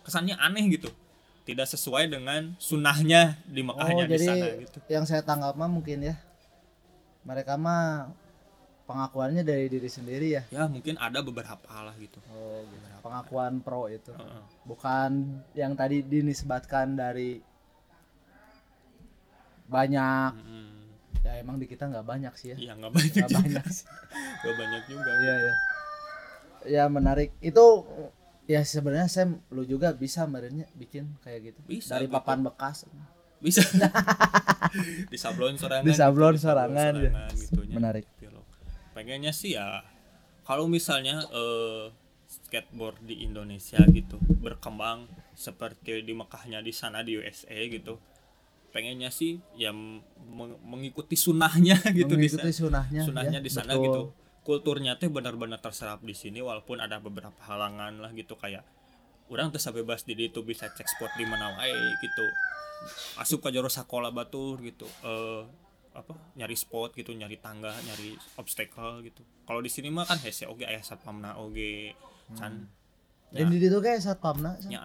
Kesannya 0.06 0.38
aneh 0.38 0.66
gitu. 0.78 0.90
Tidak 1.46 1.66
sesuai 1.66 2.10
dengan 2.10 2.58
sunahnya 2.58 3.38
di 3.46 3.62
Oh 3.62 3.70
Mekahnya 3.74 4.06
di 4.10 4.14
jadi 4.18 4.26
sana 4.26 4.46
gitu. 4.66 4.78
yang 4.90 5.06
saya 5.06 5.22
tangkap 5.22 5.54
mah 5.54 5.70
mungkin 5.70 6.02
ya 6.02 6.18
mereka 7.22 7.54
mah 7.58 8.10
pengakuannya 8.86 9.42
dari 9.42 9.66
diri 9.66 9.90
sendiri 9.90 10.28
ya. 10.38 10.44
ya 10.54 10.70
mungkin 10.70 10.98
ada 11.02 11.22
beberapa 11.22 11.70
lah 11.70 11.94
gitu. 12.02 12.18
Oh 12.34 12.66
pengakuan 13.06 13.62
pro 13.62 13.86
itu. 13.86 14.10
Heeh. 14.14 14.42
bukan 14.66 15.42
yang 15.54 15.78
tadi 15.78 16.02
dinisbatkan 16.02 16.98
dari 16.98 17.38
banyak 19.66 20.34
Mm, 20.38 20.75
ya 21.26 21.42
emang 21.42 21.58
di 21.58 21.66
kita 21.66 21.90
nggak 21.90 22.06
banyak 22.06 22.34
sih 22.38 22.54
ya. 22.54 22.58
Iya 22.62 22.72
nggak 22.78 22.94
banyak 22.94 23.14
nggak 23.26 23.34
banyak 23.34 23.66
sih. 23.74 23.86
Nggak 24.46 24.56
banyak 24.62 24.84
juga. 24.86 25.12
Iya 25.18 25.34
ya 25.34 25.54
ya 26.66 26.84
menarik. 26.86 27.34
Itu 27.42 27.90
ya 28.46 28.62
sebenarnya 28.62 29.10
saya 29.10 29.34
lu 29.50 29.66
juga 29.66 29.90
bisa 29.98 30.30
merenya 30.30 30.70
bikin 30.78 31.18
kayak 31.26 31.52
gitu. 31.52 31.60
Bisa, 31.66 31.98
dari 31.98 32.06
gitu. 32.06 32.14
papan 32.14 32.46
bekas. 32.46 32.86
Bisa. 33.42 33.66
Di 35.12 35.18
sablon 35.18 35.56
sorangan 35.56 35.88
di 35.88 35.94
sablon 35.94 36.36
gitu, 36.36 36.36
di 36.36 36.42
sorangan 36.42 36.94
ya 37.00 37.12
gitunya 37.32 37.76
menarik. 37.78 38.06
Gitu 38.20 38.36
pengennya 38.96 39.36
sih 39.36 39.60
ya 39.60 39.84
kalau 40.48 40.72
misalnya 40.72 41.20
eh, 41.28 41.92
skateboard 42.32 43.04
di 43.04 43.28
Indonesia 43.28 43.84
gitu 43.92 44.16
berkembang 44.40 45.12
seperti 45.36 46.00
di 46.00 46.16
Mekahnya 46.16 46.64
di 46.64 46.72
sana 46.72 47.04
di 47.04 47.20
USA 47.20 47.60
gitu 47.68 48.00
pengennya 48.76 49.08
sih 49.08 49.40
ya 49.56 49.72
meng- 49.72 50.60
mengikuti 50.60 51.16
sunahnya 51.16 51.80
gitu 51.96 52.12
di 52.20 52.28
mengikuti 52.28 52.52
sana. 52.52 52.84
sunahnya 52.84 53.02
sunahnya 53.08 53.40
ya, 53.40 53.46
di 53.46 53.52
sana 53.52 53.72
betul. 53.72 53.84
gitu 53.88 54.02
kulturnya 54.46 55.00
tuh 55.00 55.10
benar-benar 55.10 55.64
terserap 55.64 56.04
di 56.04 56.14
sini 56.14 56.44
walaupun 56.44 56.78
ada 56.84 57.00
beberapa 57.02 57.40
halangan 57.48 57.98
lah 57.98 58.12
gitu 58.14 58.38
kayak 58.38 58.62
orang 59.34 59.50
tuh 59.50 59.58
bebas 59.74 60.06
di 60.06 60.14
itu 60.14 60.46
bisa 60.46 60.70
cek 60.70 60.86
spot 60.86 61.12
di 61.18 61.26
mana 61.26 61.58
wae 61.58 61.74
gitu. 61.98 62.26
Asup 63.18 63.42
ke 63.42 63.50
jero 63.50 63.66
sekolah 63.66 64.14
batur 64.14 64.62
gitu 64.62 64.86
eh 65.02 65.42
apa 65.96 66.12
nyari 66.36 66.54
spot 66.54 66.92
gitu 66.94 67.16
nyari 67.16 67.40
tangga 67.42 67.74
nyari 67.74 68.14
obstacle 68.38 69.02
gitu. 69.02 69.26
Kalau 69.50 69.66
di 69.66 69.72
sini 69.72 69.90
mah 69.90 70.06
kan 70.06 70.22
hese 70.22 70.46
oge 70.46 70.68
aya 70.70 70.84
satpamna 70.86 71.42
oge 71.42 71.96
can. 72.38 72.70
Dan 73.34 73.50
di 73.50 73.58
itu 73.58 73.80
kayak 73.82 74.06
satpamna 74.06 74.62
Sam. 74.62 74.70
nya 74.70 74.82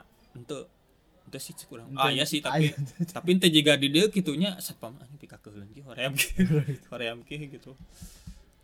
ente 1.30 1.38
sih 1.38 1.54
cek 1.54 1.70
urang 1.70 1.86
Ente- 1.94 2.02
ah 2.02 2.10
ya 2.10 2.26
sih 2.26 2.42
tapi 2.42 2.74
tapi 3.06 3.28
ente 3.38 3.46
juga 3.48 3.78
di 3.78 3.86
dieu 3.86 4.10
kitunya 4.10 4.58
satpam 4.58 4.98
anjing 4.98 5.14
pika 5.14 5.38
keuleun 5.38 5.70
ge 5.70 5.86
hoream 5.86 6.10
ge 6.18 6.26
hoream 6.90 7.22
ge 7.22 7.38
gitu. 7.46 7.78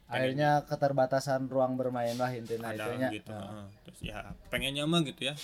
Akhirnya 0.07 0.67
keterbatasan 0.67 1.47
ruang 1.47 1.79
bermain 1.79 2.15
lah 2.15 2.31
intinya 2.31 2.75
itunya. 2.75 3.09
gitu 3.11 3.31
heeh. 3.31 3.67
terus 3.87 4.01
ya 4.03 4.19
pengennya 4.51 4.83
mah 4.83 5.03
gitu 5.03 5.31
ya 5.31 5.35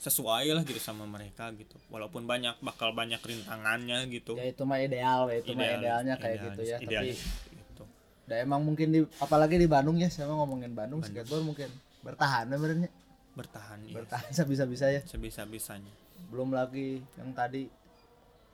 sesuai 0.00 0.48
lah 0.52 0.64
gitu 0.64 0.80
sama 0.80 1.04
mereka 1.04 1.52
gitu. 1.52 1.76
Walaupun 1.92 2.24
banyak 2.24 2.56
bakal 2.64 2.96
banyak 2.96 3.20
rintangannya 3.20 4.08
gitu. 4.08 4.32
Ya 4.40 4.48
itu 4.48 4.64
mah 4.64 4.80
ideal 4.80 5.28
ya, 5.28 5.36
itu 5.44 5.52
mah 5.52 5.64
Idealis- 5.64 5.80
idealnya 5.84 6.14
kayak 6.16 6.36
idealis- 6.40 6.48
gitu 6.48 6.62
ya 6.64 6.76
tapi 6.76 6.88
idealis 6.88 7.20
gitu. 7.52 7.84
emang 8.32 8.60
mungkin 8.64 8.88
di 8.96 9.00
apalagi 9.20 9.60
di 9.60 9.68
Bandung 9.68 10.00
ya 10.00 10.08
saya 10.08 10.24
mau 10.24 10.40
ngomongin 10.48 10.72
Bandung 10.72 11.04
skateboard 11.04 11.44
mungkin 11.44 11.68
bertahan 12.00 12.48
sebenarnya 12.48 12.88
bertahan 13.32 13.78
ya? 13.84 13.92
Bertahan 13.96 14.28
sebisa 14.32 14.64
bisa 14.72 14.88
ya. 14.88 15.00
Sebisa 15.04 15.44
bisanya 15.44 15.92
belum 16.30 16.52
lagi 16.52 17.00
yang 17.16 17.32
tadi 17.32 17.66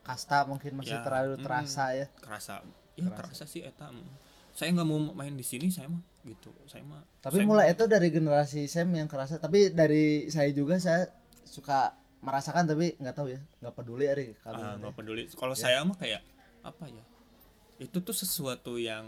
kasta 0.00 0.48
mungkin 0.48 0.80
masih 0.80 0.96
Ya, 0.96 1.04
terlalu 1.04 1.36
mm. 1.36 1.44
terasa 1.44 1.84
ya. 1.92 2.06
kerasa. 2.16 2.64
Ya 2.96 3.06
kerasa, 3.12 3.44
sih 3.44 3.62
eta. 3.62 3.92
Saya 4.50 4.74
nggak 4.74 4.88
mau 4.88 4.98
main 5.14 5.36
di 5.36 5.46
sini 5.46 5.70
saya 5.70 5.86
mah 5.86 6.02
gitu. 6.24 6.50
Saya 6.66 6.82
mah 6.82 7.04
tapi 7.22 7.38
saya 7.38 7.46
mulai 7.46 7.70
itu 7.70 7.84
dari 7.86 8.08
generasi 8.10 8.66
Sam 8.66 8.90
yang 8.90 9.06
kerasa. 9.06 9.38
Tapi 9.38 9.70
dari 9.70 10.26
saya 10.32 10.50
juga 10.50 10.80
saya 10.82 11.06
suka 11.46 11.94
merasakan 12.18 12.66
tapi 12.66 12.98
nggak 12.98 13.14
tahu 13.14 13.30
ya. 13.30 13.40
Nggak 13.62 13.74
peduli 13.78 14.04
ari 14.10 14.26
kalau 14.42 14.58
Ah, 14.58 14.74
nggak 14.74 14.94
peduli. 14.98 15.22
Kalau 15.30 15.54
saya 15.54 15.84
mah 15.86 15.94
kayak 15.94 16.24
apa 16.66 16.90
ya? 16.90 17.04
Itu 17.78 18.02
tuh 18.02 18.16
sesuatu 18.16 18.74
yang 18.82 19.06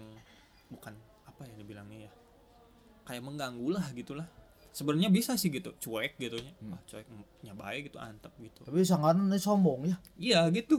bukan 0.70 0.94
apa 1.26 1.42
ya 1.50 1.54
dibilangnya 1.58 2.06
ya? 2.06 2.12
Kayak 3.02 3.26
mengganggu 3.26 3.74
lah 3.74 3.90
gitulah 3.90 4.28
sebenarnya 4.70 5.10
bisa 5.10 5.34
sih 5.34 5.50
gitu. 5.50 5.74
Cuek 5.78 6.16
gitu 6.18 6.38
ya 6.38 6.52
ah, 6.70 6.80
cuek 6.86 7.06
nya 7.42 7.52
baik 7.54 7.90
gitu 7.90 7.98
antep 7.98 8.32
gitu. 8.38 8.62
Tapi 8.62 8.82
ini 8.82 9.38
sombong 9.38 9.80
ya. 9.86 9.96
Iya 10.16 10.40
gitu. 10.54 10.78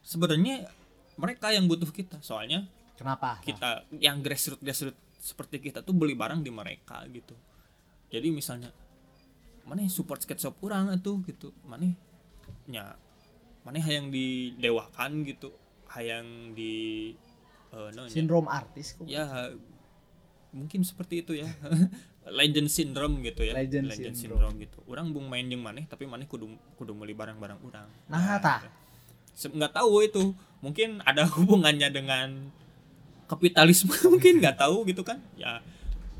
Sebenarnya 0.00 0.70
mereka 1.18 1.52
yang 1.52 1.66
butuh 1.66 1.90
kita. 1.90 2.22
Soalnya 2.22 2.66
kenapa? 2.96 3.42
kita 3.42 3.84
yang 3.98 4.22
grassroots 4.22 4.62
grassroots 4.62 5.00
seperti 5.20 5.60
kita 5.60 5.84
tuh 5.84 5.92
beli 5.92 6.16
barang 6.16 6.40
di 6.40 6.48
mereka 6.48 7.04
gitu. 7.10 7.36
Jadi 8.10 8.28
misalnya 8.32 8.72
mana 9.68 9.86
support 9.86 10.24
skate 10.24 10.40
shop 10.40 10.56
kurang 10.58 10.90
tuh? 11.04 11.20
gitu. 11.26 11.52
Mana 11.66 11.92
nya 12.70 12.96
mana 13.66 13.78
yang 13.82 14.08
didewakan 14.08 15.26
gitu. 15.26 15.52
Hayang 15.90 16.54
di 16.54 17.10
eh, 17.74 17.88
no, 17.92 18.06
sindrom 18.06 18.46
artis 18.46 18.94
kok. 18.94 19.04
Ya 19.10 19.50
mungkin 20.50 20.82
seperti 20.82 21.22
itu 21.22 21.32
ya 21.38 21.46
legend 22.30 22.70
syndrome 22.70 23.20
gitu 23.20 23.42
ya. 23.42 23.52
Legend 23.54 23.90
syndrome. 24.14 24.56
gitu. 24.58 24.78
Orang 24.86 25.10
bung 25.10 25.26
main 25.26 25.44
yang 25.44 25.60
maneh 25.60 25.84
tapi 25.84 26.06
maneh 26.06 26.24
kudu 26.24 26.46
kudu 26.74 26.94
beli 26.94 27.12
barang-barang 27.12 27.58
orang. 27.60 27.86
Nah, 28.06 28.38
tah. 28.38 28.64
Se- 29.34 29.50
nggak 29.50 29.74
tahu 29.74 30.02
itu. 30.02 30.32
Mungkin 30.60 31.02
ada 31.02 31.26
hubungannya 31.36 31.88
dengan 31.90 32.50
kapitalisme 33.26 33.92
mungkin 34.12 34.38
nggak 34.42 34.58
tahu 34.58 34.86
gitu 34.86 35.02
kan. 35.02 35.18
Ya 35.34 35.60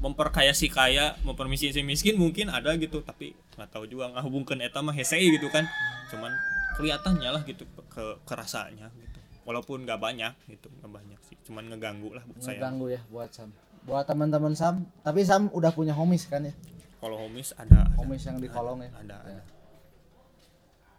memperkaya 0.01 0.57
si 0.57 0.73
kaya 0.73 1.12
mempermiskin 1.29 1.77
si 1.77 1.85
miskin 1.85 2.16
mungkin 2.16 2.49
ada 2.49 2.73
gitu 2.81 3.05
tapi 3.05 3.37
nggak 3.61 3.68
tahu 3.68 3.85
juga 3.85 4.09
nggak 4.09 4.25
hubungkan 4.25 4.57
eta 4.64 4.81
mah 4.81 4.96
hese 4.96 5.20
gitu 5.20 5.49
kan. 5.53 5.68
Cuman 6.09 6.33
kelihatannya 6.81 7.31
lah 7.31 7.42
gitu 7.44 7.68
ke 7.92 8.05
kerasanya 8.25 8.88
gitu. 8.96 9.18
Walaupun 9.44 9.85
nggak 9.85 10.01
banyak 10.01 10.33
gitu 10.49 10.73
nggak 10.81 10.90
banyak 10.90 11.20
sih. 11.29 11.37
Cuman 11.44 11.68
ngeganggu 11.68 12.16
lah 12.16 12.25
buat 12.25 12.40
saya. 12.40 12.57
Ngeganggu 12.57 12.87
ya 12.88 13.01
buat 13.12 13.31
Sam 13.35 13.51
buat 13.84 14.04
teman-teman 14.04 14.52
Sam. 14.56 14.88
Tapi 15.00 15.24
Sam 15.24 15.48
udah 15.52 15.72
punya 15.72 15.96
homies 15.96 16.26
kan 16.28 16.44
ya? 16.44 16.54
Kalau 17.00 17.16
homies 17.16 17.56
ada 17.56 17.88
homies 17.96 18.22
yang 18.28 18.36
di 18.36 18.48
kolong 18.48 18.84
ya? 18.84 18.90
ada, 19.00 19.16
ada. 19.24 19.44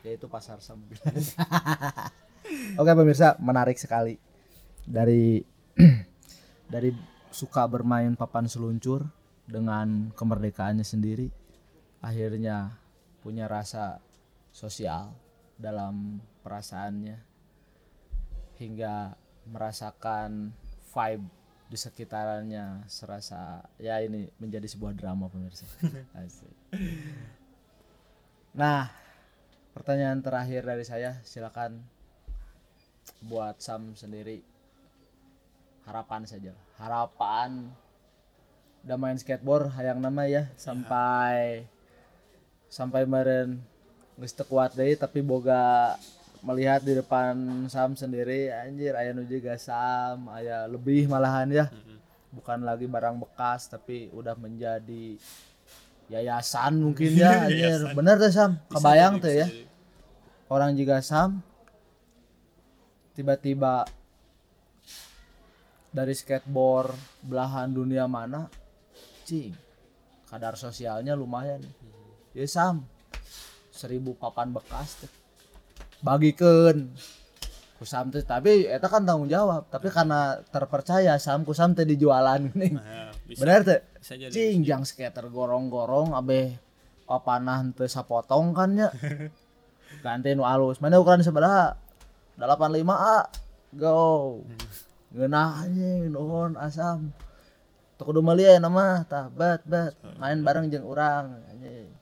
yaitu 0.01 0.25
pasar 0.25 0.57
Sam. 0.61 0.81
Oke 2.81 2.91
pemirsa 2.97 3.37
menarik 3.37 3.77
sekali. 3.77 4.17
Dari 4.81 5.45
dari 6.73 6.89
suka 7.29 7.69
bermain 7.69 8.17
papan 8.17 8.49
seluncur 8.49 9.07
dengan 9.45 10.11
kemerdekaannya 10.15 10.83
sendiri 10.83 11.31
akhirnya 12.01 12.81
punya 13.21 13.45
rasa 13.45 14.01
sosial 14.49 15.13
dalam 15.55 16.17
perasaannya 16.41 17.17
hingga 18.57 19.13
merasakan 19.45 20.53
vibe 20.91 21.40
di 21.71 21.79
sekitarnya 21.79 22.83
serasa 22.91 23.63
ya 23.79 24.03
ini 24.03 24.27
menjadi 24.35 24.67
sebuah 24.67 24.91
drama 24.91 25.31
pemirsa. 25.31 25.63
Asik. 26.19 26.51
Nah, 28.51 28.91
pertanyaan 29.71 30.19
terakhir 30.19 30.67
dari 30.67 30.83
saya 30.83 31.23
silakan 31.23 31.79
buat 33.23 33.63
Sam 33.63 33.95
sendiri 33.95 34.43
harapan 35.87 36.27
saja 36.27 36.53
harapan 36.77 37.71
udah 38.81 38.97
main 38.97 39.17
skateboard 39.17 39.71
hayang 39.77 40.01
nama 40.01 40.25
ya 40.25 40.43
sampai 40.57 41.65
sampai 42.69 43.05
meren 43.05 43.61
teu 44.17 44.45
kuat 44.45 44.73
deui 44.77 44.93
tapi 44.93 45.21
boga 45.25 45.97
melihat 46.41 46.81
di 46.81 46.97
depan 46.97 47.37
Sam 47.69 47.93
sendiri 47.93 48.49
anjir 48.49 48.97
aya 48.97 49.13
nu 49.13 49.21
juga 49.29 49.53
Sam 49.61 50.25
aya 50.33 50.65
lebih 50.65 51.05
malahan 51.05 51.47
ya. 51.53 51.65
Bukan 52.33 52.65
lagi 52.65 52.89
barang 52.89 53.21
bekas 53.21 53.69
tapi 53.69 54.09
udah 54.09 54.33
menjadi 54.33 55.21
yayasan 56.09 56.81
mungkin 56.81 57.13
ya 57.21 57.45
anjir. 57.45 57.93
Bener 57.93 58.17
tuh 58.17 58.33
Sam? 58.33 58.51
Kebayang 58.73 59.21
tuh 59.21 59.33
ya. 59.33 59.47
orang 60.51 60.75
juga 60.75 60.99
Sam 60.99 61.39
tiba-tiba 63.15 63.85
dari 65.91 66.15
skateboard 66.15 66.95
belahan 67.21 67.71
dunia 67.71 68.07
mana 68.07 68.49
cing 69.29 69.53
kadar 70.25 70.57
sosialnya 70.57 71.13
lumayan. 71.13 71.61
Ya 72.33 72.49
Sam 72.49 72.81
seribu 73.69 74.17
papan 74.17 74.49
bekas 74.49 75.05
teh 75.05 75.20
bagikan. 76.01 76.89
Ku 77.81 77.89
Sam 77.89 78.13
teh 78.13 78.21
tapi 78.21 78.69
eta 78.69 78.85
kan 78.85 79.01
tanggung 79.05 79.25
jawab. 79.25 79.65
Tapi 79.73 79.89
karena 79.89 80.37
terpercaya 80.53 81.17
Sam 81.17 81.41
ku 81.41 81.53
Sam 81.57 81.73
teh 81.73 81.85
dijualan. 81.85 82.53
Nih. 82.53 82.77
Nah, 82.77 83.09
bener 83.25 83.61
teh? 83.65 83.79
Bisa 83.97 84.13
jadi. 84.17 84.29
Cing 84.29 84.61
jang 84.61 84.85
skater 84.85 85.25
gorong-gorong 85.29 86.13
abe 86.13 86.61
papanah 87.09 87.65
teu 87.73 87.89
sapotong 87.89 88.55
kan 88.55 88.71
ya 88.77 88.89
ganti 90.05 90.37
nu 90.37 90.45
alus. 90.45 90.77
Mana 90.77 91.01
ukuran 91.01 91.25
seberapa 91.25 91.73
85 92.37 92.85
A. 92.93 93.17
Go 93.73 93.97
ngeunah 95.15 95.65
anjing 95.65 96.13
nuhun 96.13 96.53
asam. 96.61 97.09
Teu 97.97 98.05
kudu 98.05 98.21
meuli 98.21 98.45
aya 98.45 98.61
nama. 98.61 99.01
Tah 99.09 99.33
bat 99.33 99.65
bat 99.65 99.97
main 100.21 100.37
bareng 100.45 100.69
jeung 100.69 100.85
urang 100.85 101.41
anjing 101.49 102.00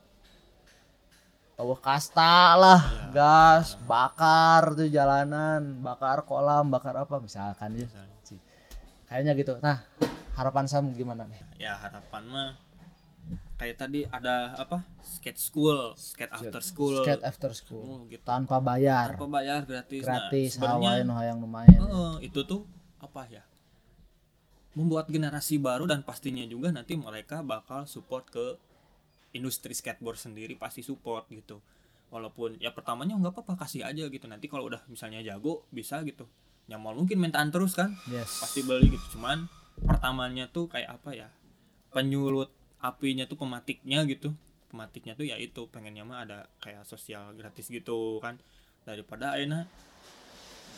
Eueuh 1.59 1.75
kasta 1.75 2.55
lah, 2.55 3.11
gas, 3.11 3.75
bakar 3.83 4.71
tuh 4.73 4.87
jalanan, 4.87 5.83
bakar 5.83 6.23
kolam, 6.23 6.71
bakar 6.71 6.95
apa 6.95 7.19
misalkan 7.19 7.75
ya. 7.75 7.87
Kayaknya 9.05 9.31
gitu. 9.35 9.53
Nah, 9.59 9.83
harapan 10.39 10.65
Sam 10.65 10.95
gimana 10.95 11.27
nih? 11.27 11.41
ya 11.59 11.75
harapan 11.75 12.23
mah 12.31 12.49
kayak 13.59 13.75
tadi 13.75 14.07
ada 14.07 14.55
apa 14.55 14.87
skate 15.03 15.35
school 15.35 15.91
skate 15.99 16.31
after 16.31 16.63
school 16.63 17.03
Skate 17.03 17.19
after 17.27 17.51
school 17.51 17.83
Oh, 17.83 17.99
gitu. 18.07 18.23
tanpa 18.23 18.63
bayar. 18.63 19.19
tanpa 19.19 19.27
bayar 19.27 19.67
gratis 19.67 19.99
gratis 19.99 20.55
nah, 20.55 20.79
sebenarnya 20.79 20.89
hawaii 20.95 21.03
nu 21.03 21.13
hayang 21.19 21.39
lumayan 21.43 21.75
Heeh, 21.75 22.31
itu 22.31 22.39
tuh 22.47 22.63
apa 23.03 23.27
ya 23.27 23.43
membuat 24.71 25.11
generasi 25.11 25.59
baru 25.59 25.83
dan 25.83 25.99
pastinya 25.99 26.47
juga 26.47 26.71
nanti 26.71 26.95
mereka 26.95 27.43
bakal 27.43 27.83
support 27.83 28.31
ke 28.31 28.55
industri 29.33 29.77
skateboard 29.77 30.17
sendiri 30.17 30.57
pasti 30.57 30.81
support 30.81 31.29
gitu. 31.29 31.61
Walaupun 32.09 32.57
ya 32.57 32.73
pertamanya 32.73 33.13
nggak 33.17 33.33
apa-apa 33.37 33.65
kasih 33.65 33.85
aja 33.85 34.09
gitu. 34.09 34.25
Nanti 34.25 34.49
kalau 34.49 34.65
udah 34.65 34.81
misalnya 34.89 35.21
jago 35.21 35.65
bisa 35.69 36.01
gitu. 36.05 36.25
Nyamal 36.69 36.97
mungkin 36.97 37.21
mentaan 37.21 37.53
terus 37.53 37.77
kan? 37.77 37.93
Yes. 38.09 38.41
Pasti 38.41 38.65
beli 38.65 38.93
gitu. 38.93 39.17
Cuman 39.17 39.45
pertamanya 39.81 40.49
tuh 40.49 40.69
kayak 40.69 41.01
apa 41.01 41.13
ya? 41.13 41.29
Penyulut 41.93 42.49
apinya 42.81 43.29
tuh 43.29 43.37
pematiknya 43.37 44.05
gitu. 44.09 44.33
Pematiknya 44.73 45.13
tuh 45.13 45.29
ya 45.29 45.37
itu. 45.37 45.69
Pengennya 45.69 46.05
mah 46.05 46.25
ada 46.25 46.49
kayak 46.61 46.85
sosial 46.85 47.33
gratis 47.37 47.69
gitu 47.69 48.17
kan. 48.21 48.41
Daripada 48.85 49.37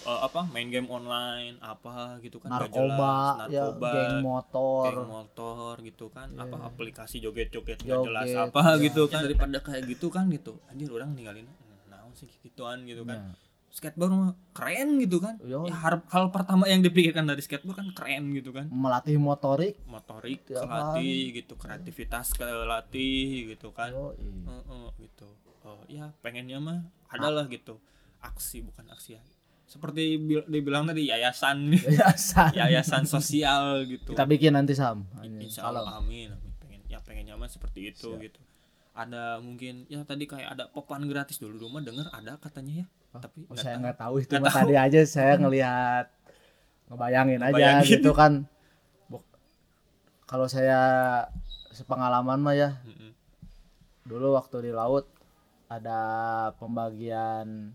enak 0.01 0.19
apa 0.25 0.41
main 0.49 0.67
game 0.67 0.89
online 0.89 1.55
apa 1.61 2.17
gitu 2.19 2.41
kan 2.41 2.49
narkoba, 2.49 3.45
jelas 3.45 3.49
ya 3.53 3.63
geng 3.69 4.15
motor. 4.25 4.83
geng 4.89 5.05
motor 5.05 5.73
gitu 5.81 6.05
kan 6.09 6.27
apa 6.35 6.55
Iya. 6.57 6.67
aplikasi 6.67 7.15
joget-joget 7.21 7.77
nggak 7.81 7.97
Joget, 8.01 8.07
jelas 8.09 8.27
apa 8.35 8.61
ya. 8.75 8.83
gitu 8.89 9.01
kan. 9.05 9.21
Daripada 9.21 9.57
kayak 9.61 9.83
gitu 9.85 10.07
kan 10.09 10.25
gitu. 10.27 10.57
Anjir 10.67 10.89
orang 10.89 11.13
ninggalin 11.13 11.45
nah 11.87 12.01
sih 12.11 12.27
gituan 12.41 12.83
gitu 12.83 13.05
kan. 13.05 13.31
Ya. 13.31 13.33
skateboard 13.71 14.11
mah 14.11 14.35
keren 14.51 14.99
gitu 14.99 15.23
kan. 15.23 15.39
Yo. 15.47 15.63
ya, 15.63 15.71
hal, 15.71 16.03
hal 16.11 16.27
pertama 16.27 16.67
yang 16.67 16.83
dipikirkan 16.83 17.23
dari 17.23 17.39
skateboard 17.39 17.79
kan 17.79 17.87
keren 17.95 18.35
gitu 18.35 18.51
kan. 18.51 18.67
Melatih 18.67 19.15
motorik. 19.15 19.79
Motorik 19.87 20.43
kelatih 20.43 21.31
gitu 21.39 21.55
kreativitas 21.55 22.35
kelatih 22.35 23.55
gitu 23.55 23.71
kan. 23.71 23.95
Yoi. 23.95 24.19
Heeh, 24.19 24.85
gitu. 24.99 25.27
Oh 25.63 25.79
ya 25.87 26.11
pengennya 26.19 26.59
mah 26.59 26.83
adalah 27.07 27.47
gitu. 27.47 27.79
Aksi 28.19 28.59
bukan 28.59 28.91
aksi 28.91 29.15
ya 29.15 29.23
seperti 29.71 30.19
bil- 30.19 30.47
dibilang 30.51 30.83
tadi 30.83 31.07
yayasan. 31.07 31.71
Yayasan. 31.71 32.51
Yayasan 32.59 33.07
sosial 33.07 33.87
gitu. 33.87 34.11
Kita 34.11 34.27
bikin 34.27 34.51
nanti 34.51 34.75
Sam. 34.75 35.07
Insya 35.39 35.71
Allah 35.71 35.87
amin. 35.95 36.35
Amin. 36.35 36.51
Pengen 36.59 36.81
ya 36.91 36.99
pengennya 36.99 37.39
mah 37.39 37.47
seperti 37.47 37.95
itu 37.95 38.19
gitu. 38.19 38.35
Ada 38.91 39.39
mungkin 39.39 39.87
ya 39.87 40.03
tadi 40.03 40.27
kayak 40.27 40.59
ada 40.59 40.67
papan 40.67 41.07
gratis. 41.07 41.39
Dulu 41.39 41.55
rumah 41.55 41.79
denger 41.79 42.11
ada 42.11 42.35
katanya 42.35 42.83
ya. 42.83 42.85
Tapi 43.15 43.47
oh, 43.47 43.55
saya 43.55 43.79
nggak 43.79 43.95
tahu 43.95 44.19
itu 44.19 44.35
mah 44.43 44.51
tahu. 44.51 44.59
tadi 44.67 44.75
aja 44.75 44.99
saya 45.07 45.39
ngelihat. 45.39 46.11
Ngebayangin 46.91 47.39
aja 47.39 47.55
Ngebayangin. 47.55 47.87
gitu 47.95 48.11
kan. 48.11 48.33
Kalau 50.27 50.51
saya 50.51 50.79
sepengalaman 51.71 52.43
mah 52.43 52.55
ya. 52.59 52.75
Mm-mm. 52.83 53.15
dulu 54.03 54.35
waktu 54.35 54.67
di 54.67 54.71
laut 54.75 55.07
ada 55.71 55.99
pembagian 56.59 57.71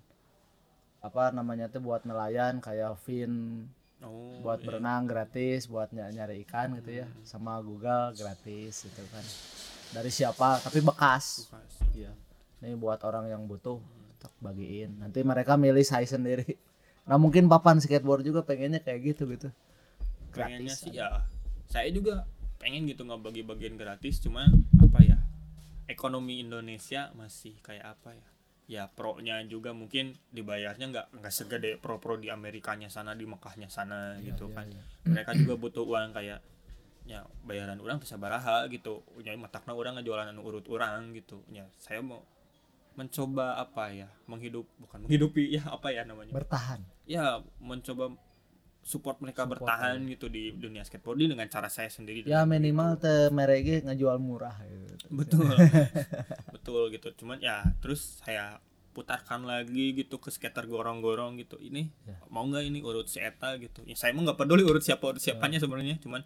apa 1.06 1.30
namanya 1.30 1.70
tuh 1.70 1.82
buat 1.82 2.02
nelayan 2.02 2.58
kayak 2.58 2.98
fin 3.00 3.64
oh 4.02 4.42
buat 4.42 4.60
iya. 4.60 4.66
berenang 4.66 5.08
gratis 5.08 5.70
buat 5.70 5.94
ny- 5.94 6.12
nyari 6.12 6.42
ikan 6.44 6.76
gitu 6.82 7.02
ya. 7.02 7.06
Sama 7.22 7.58
Google 7.62 8.12
gratis 8.18 8.84
gitu 8.86 9.02
kan. 9.10 9.24
Dari 9.94 10.10
siapa? 10.10 10.58
Tapi 10.60 10.82
bekas. 10.82 11.46
Bukas. 11.46 11.72
iya. 11.94 12.12
Ini 12.60 12.74
buat 12.74 13.00
orang 13.06 13.30
yang 13.30 13.46
butuh 13.46 13.78
tak 14.18 14.32
bagiin. 14.42 14.98
Nanti 14.98 15.22
mereka 15.22 15.54
milih 15.54 15.86
saya 15.86 16.04
sendiri. 16.04 16.58
Nah 17.06 17.16
mungkin 17.22 17.46
papan 17.46 17.78
skateboard 17.78 18.26
juga 18.26 18.42
pengennya 18.42 18.82
kayak 18.82 19.14
gitu 19.14 19.30
gitu. 19.30 19.48
Pengennya 20.34 20.74
sih 20.74 20.90
ya 20.90 21.22
saya 21.70 21.90
juga 21.90 22.26
pengen 22.56 22.88
gitu 22.88 23.04
nggak 23.04 23.20
bagi 23.22 23.42
bagian 23.44 23.74
gratis 23.76 24.18
cuman 24.22 24.48
apa 24.80 24.98
ya 25.02 25.18
ekonomi 25.86 26.42
Indonesia 26.42 27.12
masih 27.14 27.54
kayak 27.62 27.98
apa 27.98 28.16
ya 28.16 28.28
ya 28.66 28.90
pro-nya 28.90 29.38
juga 29.46 29.70
mungkin 29.70 30.18
dibayarnya 30.34 30.90
nggak 30.90 31.06
nggak 31.22 31.34
segede 31.34 31.78
pro-pro 31.78 32.18
di 32.18 32.34
Amerikanya 32.34 32.90
sana 32.90 33.14
di 33.14 33.22
Mekahnya 33.22 33.70
sana 33.70 34.18
gitu 34.18 34.50
iya, 34.50 34.56
kan. 34.58 34.66
iya. 34.66 34.82
mereka 35.06 35.30
juga 35.38 35.54
butuh 35.54 35.86
uang 35.86 36.10
kayak 36.18 36.42
ya 37.06 37.22
bayaran 37.46 37.78
orang 37.78 38.02
bisa 38.02 38.18
baraha 38.18 38.66
gitu. 38.66 39.06
Jadi 39.22 39.38
matakna 39.38 39.72
orang 39.72 39.96
ngejualan 39.96 40.34
anu 40.34 40.42
urut 40.42 40.66
orang 40.66 41.14
gitu. 41.14 41.40
Ya 41.54 41.70
saya 41.78 42.02
mau 42.02 42.26
mencoba 42.98 43.62
apa 43.62 43.94
ya? 43.94 44.10
Menghidup 44.26 44.66
bukan 44.82 45.06
menghidupi 45.06 45.46
ya 45.56 45.62
apa 45.70 45.94
ya 45.94 46.02
namanya? 46.02 46.34
Bertahan. 46.34 46.82
Ya 47.06 47.40
mencoba 47.62 48.18
support 48.86 49.18
mereka 49.18 49.42
Support, 49.42 49.66
bertahan 49.66 49.98
gitu 50.06 50.30
di 50.30 50.54
dunia 50.54 50.80
skateboarding 50.80 51.34
dengan 51.34 51.50
cara 51.50 51.66
saya 51.66 51.90
sendiri 51.90 52.22
ya 52.22 52.46
minimal 52.46 52.94
teh 52.94 53.28
mereka 53.28 53.82
ngejual 53.84 54.14
murah 54.16 54.54
gitu. 54.62 55.10
betul. 55.10 55.42
Betul 56.54 56.82
gitu. 56.90 57.10
Cuman 57.16 57.38
ya 57.38 57.66
terus 57.78 58.22
saya 58.22 58.62
putarkan 58.90 59.42
lagi 59.42 59.92
gitu 59.92 60.16
ke 60.16 60.30
skater 60.30 60.64
gorong-gorong 60.64 61.36
gitu. 61.36 61.58
Ini 61.58 61.90
Ya. 62.02 62.16
mau 62.26 62.42
nggak 62.42 62.62
ini 62.64 62.78
urut 62.80 63.06
si 63.06 63.18
Eta 63.18 63.58
gitu? 63.58 63.82
Ya 63.82 63.92
saya 63.92 64.10
mah 64.10 64.22
nggak 64.24 64.38
peduli 64.38 64.62
urut 64.62 64.80
siapa 64.80 65.02
urut 65.04 65.18
Ya. 65.18 65.34
siapanya 65.34 65.58
sebenarnya. 65.58 65.98
Cuman 65.98 66.22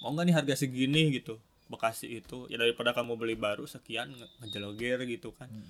mau 0.00 0.10
nggak 0.10 0.24
nih 0.24 0.34
harga 0.34 0.54
segini 0.58 1.12
gitu? 1.12 1.36
Bekasi 1.68 2.18
itu 2.18 2.48
ya 2.48 2.56
daripada 2.56 2.90
kamu 2.90 3.14
beli 3.14 3.36
baru 3.36 3.62
sekian 3.64 4.10
nge- 4.10 4.32
ngejeloger 4.40 5.04
gitu 5.06 5.30
kan. 5.32 5.48
Hmm. 5.48 5.68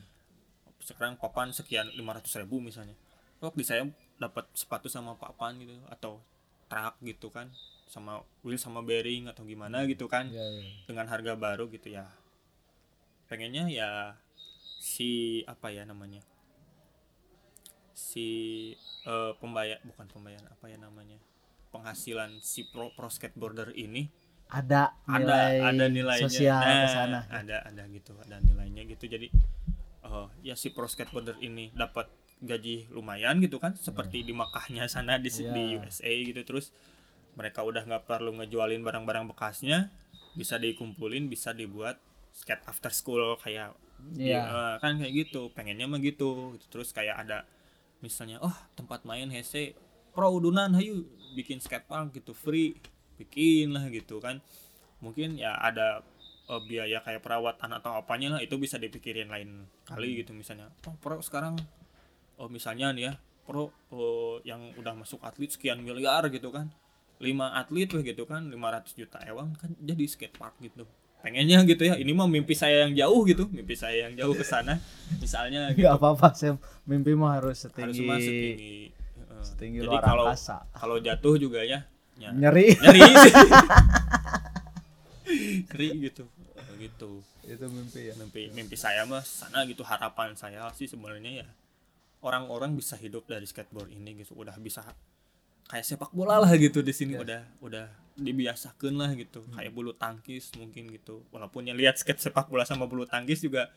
sekarang 0.80 1.14
papan 1.14 1.52
sekian 1.52 1.92
500 1.92 2.40
ribu 2.40 2.56
misalnya 2.58 2.96
di 3.56 3.64
saya 3.64 3.88
dapat 4.20 4.44
sepatu 4.52 4.92
sama 4.92 5.16
papan 5.16 5.56
gitu? 5.64 5.80
Atau 5.88 6.20
truk 6.68 6.94
gitu 7.00 7.32
kan? 7.32 7.48
Sama 7.88 8.20
wheel 8.44 8.60
sama 8.60 8.84
bearing 8.84 9.26
atau 9.32 9.42
gimana 9.48 9.82
gitu 9.88 10.06
kan? 10.06 10.28
Ya, 10.28 10.44
ya. 10.44 10.62
dengan 10.84 11.08
harga 11.08 11.34
baru 11.34 11.66
gitu 11.72 11.88
ya. 11.90 12.06
Pengennya 13.26 13.66
ya 13.72 13.90
si 14.78 15.40
apa 15.48 15.72
ya 15.72 15.88
namanya? 15.88 16.20
Si 17.96 18.26
eh, 19.08 19.32
pembayar 19.40 19.80
bukan 19.88 20.06
pembayaran 20.12 20.46
apa 20.52 20.66
ya 20.68 20.76
namanya? 20.76 21.16
Penghasilan 21.72 22.44
si 22.44 22.68
pro 22.68 22.92
pro 22.92 23.08
skateboarder 23.08 23.72
ini. 23.74 24.10
Ada 24.50 24.98
ada 25.06 25.22
nilai 25.22 25.52
ada 25.62 25.84
nilainya. 25.86 26.26
sosial 26.26 26.58
Nah, 26.58 26.82
ke 26.82 26.88
sana. 26.90 27.20
ada 27.30 27.56
ada 27.62 27.82
gitu 27.88 28.12
ada 28.18 28.36
nilainya 28.42 28.82
gitu. 28.84 29.06
Jadi 29.06 29.30
eh, 30.04 30.26
ya 30.42 30.54
si 30.58 30.74
pro 30.74 30.90
skateboarder 30.90 31.38
ini 31.40 31.70
dapat 31.70 32.19
gaji 32.40 32.88
lumayan 32.90 33.36
gitu 33.38 33.56
kan 33.56 33.76
seperti 33.76 34.22
di 34.22 34.32
Makahnya 34.32 34.88
sana 34.88 35.16
di, 35.16 35.28
di 35.28 35.44
Iya. 35.76 35.84
USA 35.84 36.08
gitu. 36.10 36.40
Terus 36.42 36.72
mereka 37.32 37.62
udah 37.62 37.84
nggak 37.84 38.04
perlu 38.04 38.32
ngejualin 38.34 38.80
barang-barang 38.80 39.28
bekasnya 39.28 39.92
bisa 40.32 40.56
dikumpulin 40.56 41.26
bisa 41.26 41.52
dibuat 41.52 42.00
skate 42.32 42.64
after 42.64 42.90
school 42.90 43.36
kayak 43.36 43.76
Iya. 44.16 44.40
eh, 44.40 44.74
kan 44.78 44.96
kayak 44.96 45.12
gitu 45.14 45.52
pengennya 45.52 45.84
mah 45.84 46.00
gitu. 46.00 46.56
Terus 46.68 46.90
kayak 46.90 47.16
ada 47.20 47.44
misalnya 48.00 48.40
oh 48.40 48.54
tempat 48.72 49.04
main 49.04 49.28
hese 49.28 49.76
pro 50.10 50.32
udunan 50.32 50.72
hayu 50.72 51.04
bikin 51.30 51.60
skatepark 51.60 52.10
gitu 52.12 52.32
free 52.32 52.72
bikin 53.14 53.70
lah 53.70 53.84
gitu 53.88 54.16
kan. 54.18 54.40
Mungkin 54.98 55.36
ya 55.36 55.52
ada 55.54 56.00
eh, 56.48 56.62
biaya 56.64 57.04
kayak 57.04 57.20
perawatan 57.20 57.70
atau 57.70 57.92
apanya 57.94 58.34
lah 58.34 58.40
itu 58.40 58.56
bisa 58.56 58.74
dipikirin 58.74 59.28
lain 59.28 59.68
kali 59.84 60.24
gitu 60.24 60.32
misalnya. 60.32 60.72
Oh 60.88 60.96
pro 60.96 61.20
sekarang 61.20 61.60
oh 62.40 62.48
misalnya 62.48 62.88
nih 62.96 63.12
ya 63.12 63.14
pro 63.44 63.68
oh, 63.92 64.40
yang 64.48 64.72
udah 64.80 64.96
masuk 64.96 65.20
atlet 65.20 65.52
sekian 65.52 65.84
miliar 65.84 66.24
gitu 66.32 66.48
kan. 66.48 66.72
Lima 67.20 67.52
atlet 67.52 67.84
lah 67.92 68.00
gitu 68.00 68.24
kan 68.24 68.48
500 68.48 68.96
juta 68.96 69.20
ewang 69.28 69.52
kan 69.60 69.76
jadi 69.76 70.04
skatepark 70.08 70.56
gitu. 70.64 70.88
Pengennya 71.20 71.60
gitu 71.68 71.84
ya 71.84 72.00
ini 72.00 72.16
mah 72.16 72.24
mimpi 72.24 72.56
saya 72.56 72.88
yang 72.88 72.96
jauh 72.96 73.28
gitu 73.28 73.44
mimpi 73.52 73.76
saya 73.76 74.08
yang 74.08 74.16
jauh 74.16 74.32
ke 74.32 74.40
sana. 74.40 74.80
Misalnya 75.20 75.76
gitu. 75.76 75.84
Gak 75.84 76.00
apa-apa, 76.00 76.32
Sam. 76.32 76.56
Mimpi 76.88 77.12
mah 77.12 77.36
harus 77.36 77.60
harus 77.60 77.68
setinggi 77.68 78.08
mah 78.08 78.16
setinggi 78.16 78.76
eh, 78.88 79.42
setinggi 79.44 79.78
jadi 79.84 79.88
luar 79.92 80.00
kalau 80.00 80.24
angkasa. 80.32 80.56
kalau 80.72 80.96
jatuh 80.96 81.34
juga 81.36 81.60
ya 81.60 81.84
ya 82.16 82.32
nyeri. 82.32 82.72
nyeri. 82.80 83.00
Nyeri 85.30 85.88
gitu 86.08 86.24
gitu. 86.80 87.20
Itu 87.44 87.64
mimpi 87.68 88.08
ya. 88.08 88.14
mimpi 88.16 88.48
mimpi 88.56 88.76
saya 88.80 89.04
mah 89.04 89.20
sana 89.20 89.68
gitu 89.68 89.84
harapan 89.84 90.32
saya 90.32 90.64
sih 90.72 90.88
sebenarnya 90.88 91.44
ya 91.44 91.48
orang-orang 92.20 92.74
bisa 92.74 92.94
hidup 92.94 93.24
dari 93.24 93.44
skateboard 93.44 93.90
ini 93.90 94.20
gitu 94.20 94.34
udah 94.34 94.56
bisa 94.56 94.84
kayak 95.66 95.86
sepak 95.86 96.10
bola 96.10 96.36
lah 96.36 96.52
gitu 96.54 96.80
di 96.80 96.90
sini 96.90 97.14
Yes. 97.14 97.22
udah 97.24 97.40
udah 97.60 97.86
dibiasakan 98.16 98.94
lah 98.94 99.10
gitu 99.14 99.40
kayak 99.50 99.72
bulu 99.72 99.94
tangkis 99.94 100.52
mungkin 100.54 100.90
gitu 100.90 101.24
walaupun 101.30 101.64
yang 101.64 101.78
lihat 101.78 101.96
skate 101.96 102.20
sepak 102.20 102.46
bola 102.46 102.64
sama 102.64 102.84
bulu 102.84 103.06
tangkis 103.06 103.40
juga 103.40 103.70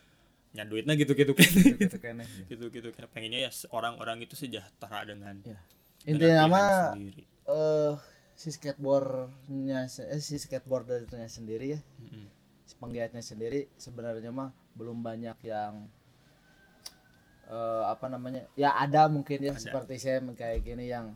ya 0.52 0.66
duitnya 0.66 0.94
gitu 0.94 1.14
gitu 1.14 1.32
gitu 1.34 1.78
Gitu 1.80 1.98
kayaknya. 1.98 2.26
gitu 2.46 2.66
gitu 2.76 2.88
pengennya 3.10 3.48
ya 3.48 3.52
orang-orang 3.72 4.22
itu 4.22 4.36
sejahtera 4.36 5.02
dengan 5.04 5.40
Ya. 5.42 5.58
dengan 6.04 6.50
Intinya 6.50 6.94
sendiri. 6.94 7.24
eh 7.46 7.94
si 8.34 8.50
skateboardnya 8.50 9.80
eh, 9.88 10.20
si 10.20 10.36
skateboardernya 10.36 11.30
sendiri 11.30 11.78
ya 11.78 11.80
Mm-mm. 12.02 12.26
si 12.66 12.74
penggiatnya 12.76 13.22
sendiri 13.22 13.70
sebenarnya 13.78 14.30
mah 14.30 14.50
belum 14.74 15.00
banyak 15.00 15.38
yang 15.44 15.88
eh 17.44 17.84
apa 17.86 18.06
namanya 18.08 18.48
ya 18.56 18.72
ada 18.76 19.12
mungkin 19.12 19.40
ya 19.44 19.54
Ada. 19.54 19.62
seperti 19.62 20.00
saya 20.00 20.24
kayak 20.24 20.64
gini 20.64 20.88
yang 20.88 21.12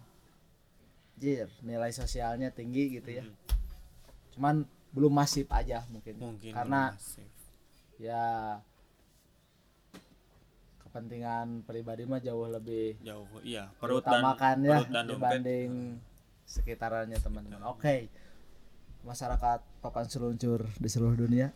jir 1.17 1.47
nilai 1.63 1.89
sosialnya 1.89 2.51
tinggi 2.51 2.99
gitu 2.99 3.09
ya 3.09 3.23
Mm. 3.25 3.35
cuman 4.37 4.55
belum 4.93 5.13
masif 5.13 5.49
aja 5.49 5.81
mungkin 5.89 6.13
mungkin 6.19 6.53
karena 6.53 6.93
masif. 6.93 7.25
ya 7.97 8.59
kepentingan 10.83 11.65
pribadi 11.65 12.05
mah 12.05 12.21
jauh 12.21 12.45
lebih 12.45 13.01
jauh 13.01 13.25
iya 13.41 13.69
perut 13.81 14.05
dan 14.05 14.21
ya 14.61 14.77
perut 14.77 14.89
dan 14.93 15.03
dompet. 15.05 15.13
dibanding 15.17 15.71
sekitarannya 16.47 17.19
teman-teman. 17.19 17.59
Oke. 17.67 18.07
Masyarakat 19.03 19.59
papan 19.83 20.07
seluncur 20.07 20.63
di 20.79 20.87
seluruh 20.87 21.19
dunia. 21.19 21.51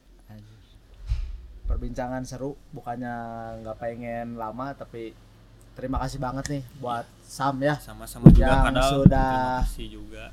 Perbincangan 1.71 2.23
seru, 2.23 2.51
bukannya 2.69 3.15
nggak 3.61 3.77
pengen 3.77 4.35
lama 4.35 4.75
tapi 4.75 5.15
terima 5.71 5.97
kasih 5.97 6.19
banget 6.19 6.45
nih 6.51 6.63
buat 6.77 7.07
Sam 7.23 7.63
ya. 7.63 7.79
sama-sama 7.79 8.27
juga 8.27 8.43
Yang 8.43 8.59
kadang 8.67 8.91
sudah- 8.91 9.07
terima 9.07 9.63
kasih 9.63 9.87
juga. 9.87 10.23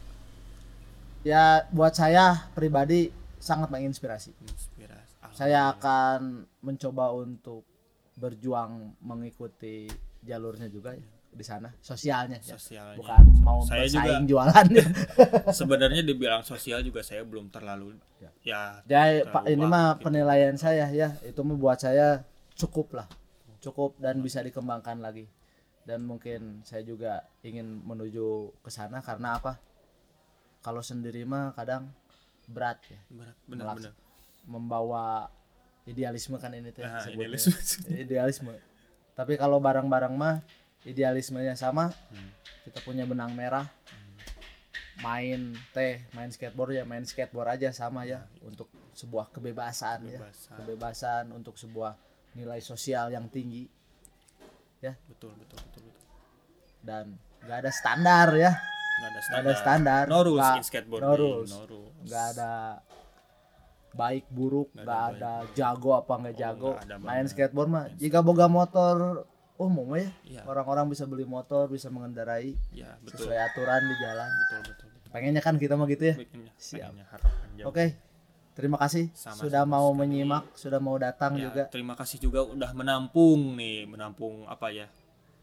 Ya 1.22 1.44
buat 1.70 1.94
saya 1.94 2.24
pribadi 2.52 3.14
sangat 3.38 3.70
menginspirasi. 3.70 4.34
inspirasi. 4.34 5.14
Saya 5.30 5.70
akan 5.70 6.42
mencoba 6.58 7.14
untuk 7.14 7.62
berjuang 8.14 8.98
mengikuti 8.98 9.86
jalurnya 10.20 10.66
juga 10.66 10.90
ya 10.90 11.06
di 11.28 11.44
sana, 11.44 11.70
sosialnya 11.78 12.40
ya. 12.40 12.56
sosialnya 12.56 12.98
Bukan 12.98 13.22
mau 13.40 13.62
saya 13.62 13.86
bersaing 13.86 14.26
juga 14.26 14.30
jualan 14.42 14.66
ya. 14.74 14.86
sebenarnya 15.60 16.02
dibilang 16.02 16.42
sosial 16.42 16.82
juga 16.82 17.00
saya 17.00 17.22
belum 17.22 17.48
terlalu 17.48 17.94
Ya. 18.18 18.30
ya 18.42 18.62
Ya, 18.84 19.02
terlalu 19.22 19.30
Pak, 19.30 19.42
ini 19.46 19.64
mah 19.64 19.86
gitu. 19.94 20.02
penilaian 20.04 20.56
saya 20.56 20.86
ya. 20.90 21.14
Itu 21.22 21.46
mah 21.46 21.54
buat 21.54 21.78
saya 21.78 22.26
cukup 22.54 22.98
lah. 22.98 23.06
Cukup 23.58 23.94
dan 23.98 24.18
bisa 24.18 24.40
dikembangkan 24.40 24.98
lagi. 24.98 25.30
Dan 25.82 26.04
mungkin 26.04 26.60
saya 26.62 26.82
juga 26.82 27.22
ingin 27.40 27.80
menuju 27.80 28.26
ke 28.60 28.68
sana 28.68 28.98
karena 29.00 29.38
apa? 29.38 29.56
Kalau 30.58 30.82
sendiri 30.82 31.22
mah 31.22 31.54
kadang 31.54 31.88
berat 32.44 32.80
ya 32.88 32.98
berat 33.08 33.36
benar-benar 33.44 33.92
membawa 34.42 35.28
idealisme 35.84 36.36
kan 36.36 36.48
ini 36.50 36.72
teh 36.72 36.80
Nah, 36.82 37.04
idealisme. 37.04 37.52
idealisme. 37.92 38.52
Tapi 39.12 39.36
kalau 39.36 39.58
barang-barang 39.58 40.14
mah 40.14 40.40
idealismenya 40.84 41.54
sama. 41.54 41.90
Hmm. 42.10 42.30
Kita 42.62 42.82
punya 42.82 43.02
benang 43.02 43.32
merah. 43.32 43.66
Main 44.98 45.54
teh, 45.70 46.02
main 46.10 46.26
skateboard 46.26 46.74
ya, 46.74 46.82
main 46.82 47.06
skateboard 47.06 47.54
aja 47.54 47.70
sama 47.70 48.02
ya 48.02 48.26
untuk 48.42 48.66
sebuah 48.92 49.30
kebebasan, 49.30 50.02
ya. 50.04 50.18
Kebebasan. 50.18 50.54
Kebebasan 50.58 51.24
untuk 51.30 51.54
sebuah 51.54 51.94
nilai 52.34 52.58
sosial 52.58 53.10
yang 53.10 53.26
tinggi 53.26 53.66
betul 54.78 55.34
betul 55.34 55.58
betul 55.58 55.82
betul 55.90 56.06
dan 56.86 57.04
nggak 57.42 57.58
ada 57.66 57.72
standar 57.74 58.28
ya, 58.38 58.52
nggak 58.54 59.10
ada 59.10 59.20
standar 59.26 59.42
ada 59.42 59.54
standar. 59.58 60.02
no 60.06 60.18
rules 60.22 60.48
in 60.54 60.62
skateboarding 60.62 61.02
no 61.02 61.14
rules. 61.18 61.50
no 61.50 61.66
nggak 62.06 62.24
ada 62.38 62.52
baik 63.90 64.30
buruk 64.30 64.70
Nggak 64.70 64.86
ada 64.86 65.32
ada, 65.42 65.50
jago 65.58 65.98
apa 65.98 66.14
nggak 66.14 66.34
Oh, 66.34 66.38
jago 66.38 66.70
ada 66.78 66.94
main 66.94 67.26
banget. 67.26 67.30
skateboard 67.34 67.68
mah 67.68 67.84
jika 67.98 68.22
boga 68.22 68.46
motor 68.46 69.26
umum 69.58 69.90
ya. 69.98 70.06
Iya. 70.24 70.42
orang-orang 70.46 70.86
bisa 70.88 71.02
beli 71.04 71.26
motor 71.26 71.66
bisa 71.66 71.90
mengendarai 71.90 72.54
ya 72.70 72.94
betul. 73.02 73.26
sesuai 73.26 73.38
aturan 73.42 73.82
di 73.84 73.94
jalan. 73.98 74.30
Betul 74.30 74.60
betul 74.64 74.88
betul. 74.88 75.08
Pengennya 75.10 75.42
kan 75.42 75.54
kita 75.58 75.74
mah 75.74 75.86
gitu 75.86 76.04
ya? 76.08 76.14
Siap. 76.54 76.90
pengennya 76.94 77.06
jauh. 77.58 77.68
oke 77.68 77.84
terima 78.54 78.78
kasih. 78.78 79.10
Sama-sama 79.12 79.42
sudah 79.42 79.62
mau 79.64 79.86
sekali. 79.86 79.98
menyimak 80.00 80.44
sudah 80.54 80.78
mau 80.78 80.96
datang 80.96 81.32
Ya, 81.34 81.50
juga. 81.50 81.62
terima 81.66 81.94
kasih 81.94 82.18
juga 82.18 82.42
udah 82.42 82.70
menampung 82.72 83.54
nih 83.54 83.86
menampung 83.86 84.46
apa 84.46 84.70
ya? 84.70 84.86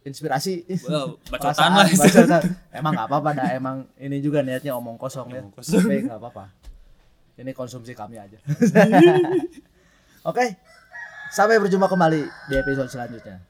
Inspirasi. 0.06 0.64
Well, 0.86 1.18
bacotan 1.34 1.72
lah. 1.74 1.88
bacotan. 1.90 2.42
emang 2.72 2.92
nggak 2.94 3.08
apa-apa 3.10 3.30
dah 3.34 3.50
emang 3.52 3.78
ini 3.98 4.20
juga 4.20 4.40
niatnya 4.40 4.72
omong 4.74 4.96
kosong 4.96 5.28
ya. 5.30 5.42
Omong 5.44 5.54
kosong. 5.54 5.82
tapi 5.82 6.08
nggak 6.08 6.20
apa-apa. 6.20 6.46
Ini 7.36 7.52
konsumsi 7.52 7.92
kami 7.92 8.16
aja. 8.16 8.40
Oke 10.30 10.56
sampai 11.28 11.60
berjumpa 11.60 11.92
kembali 11.92 12.22
di 12.48 12.56
episode 12.56 12.88
selanjutnya 12.88 13.44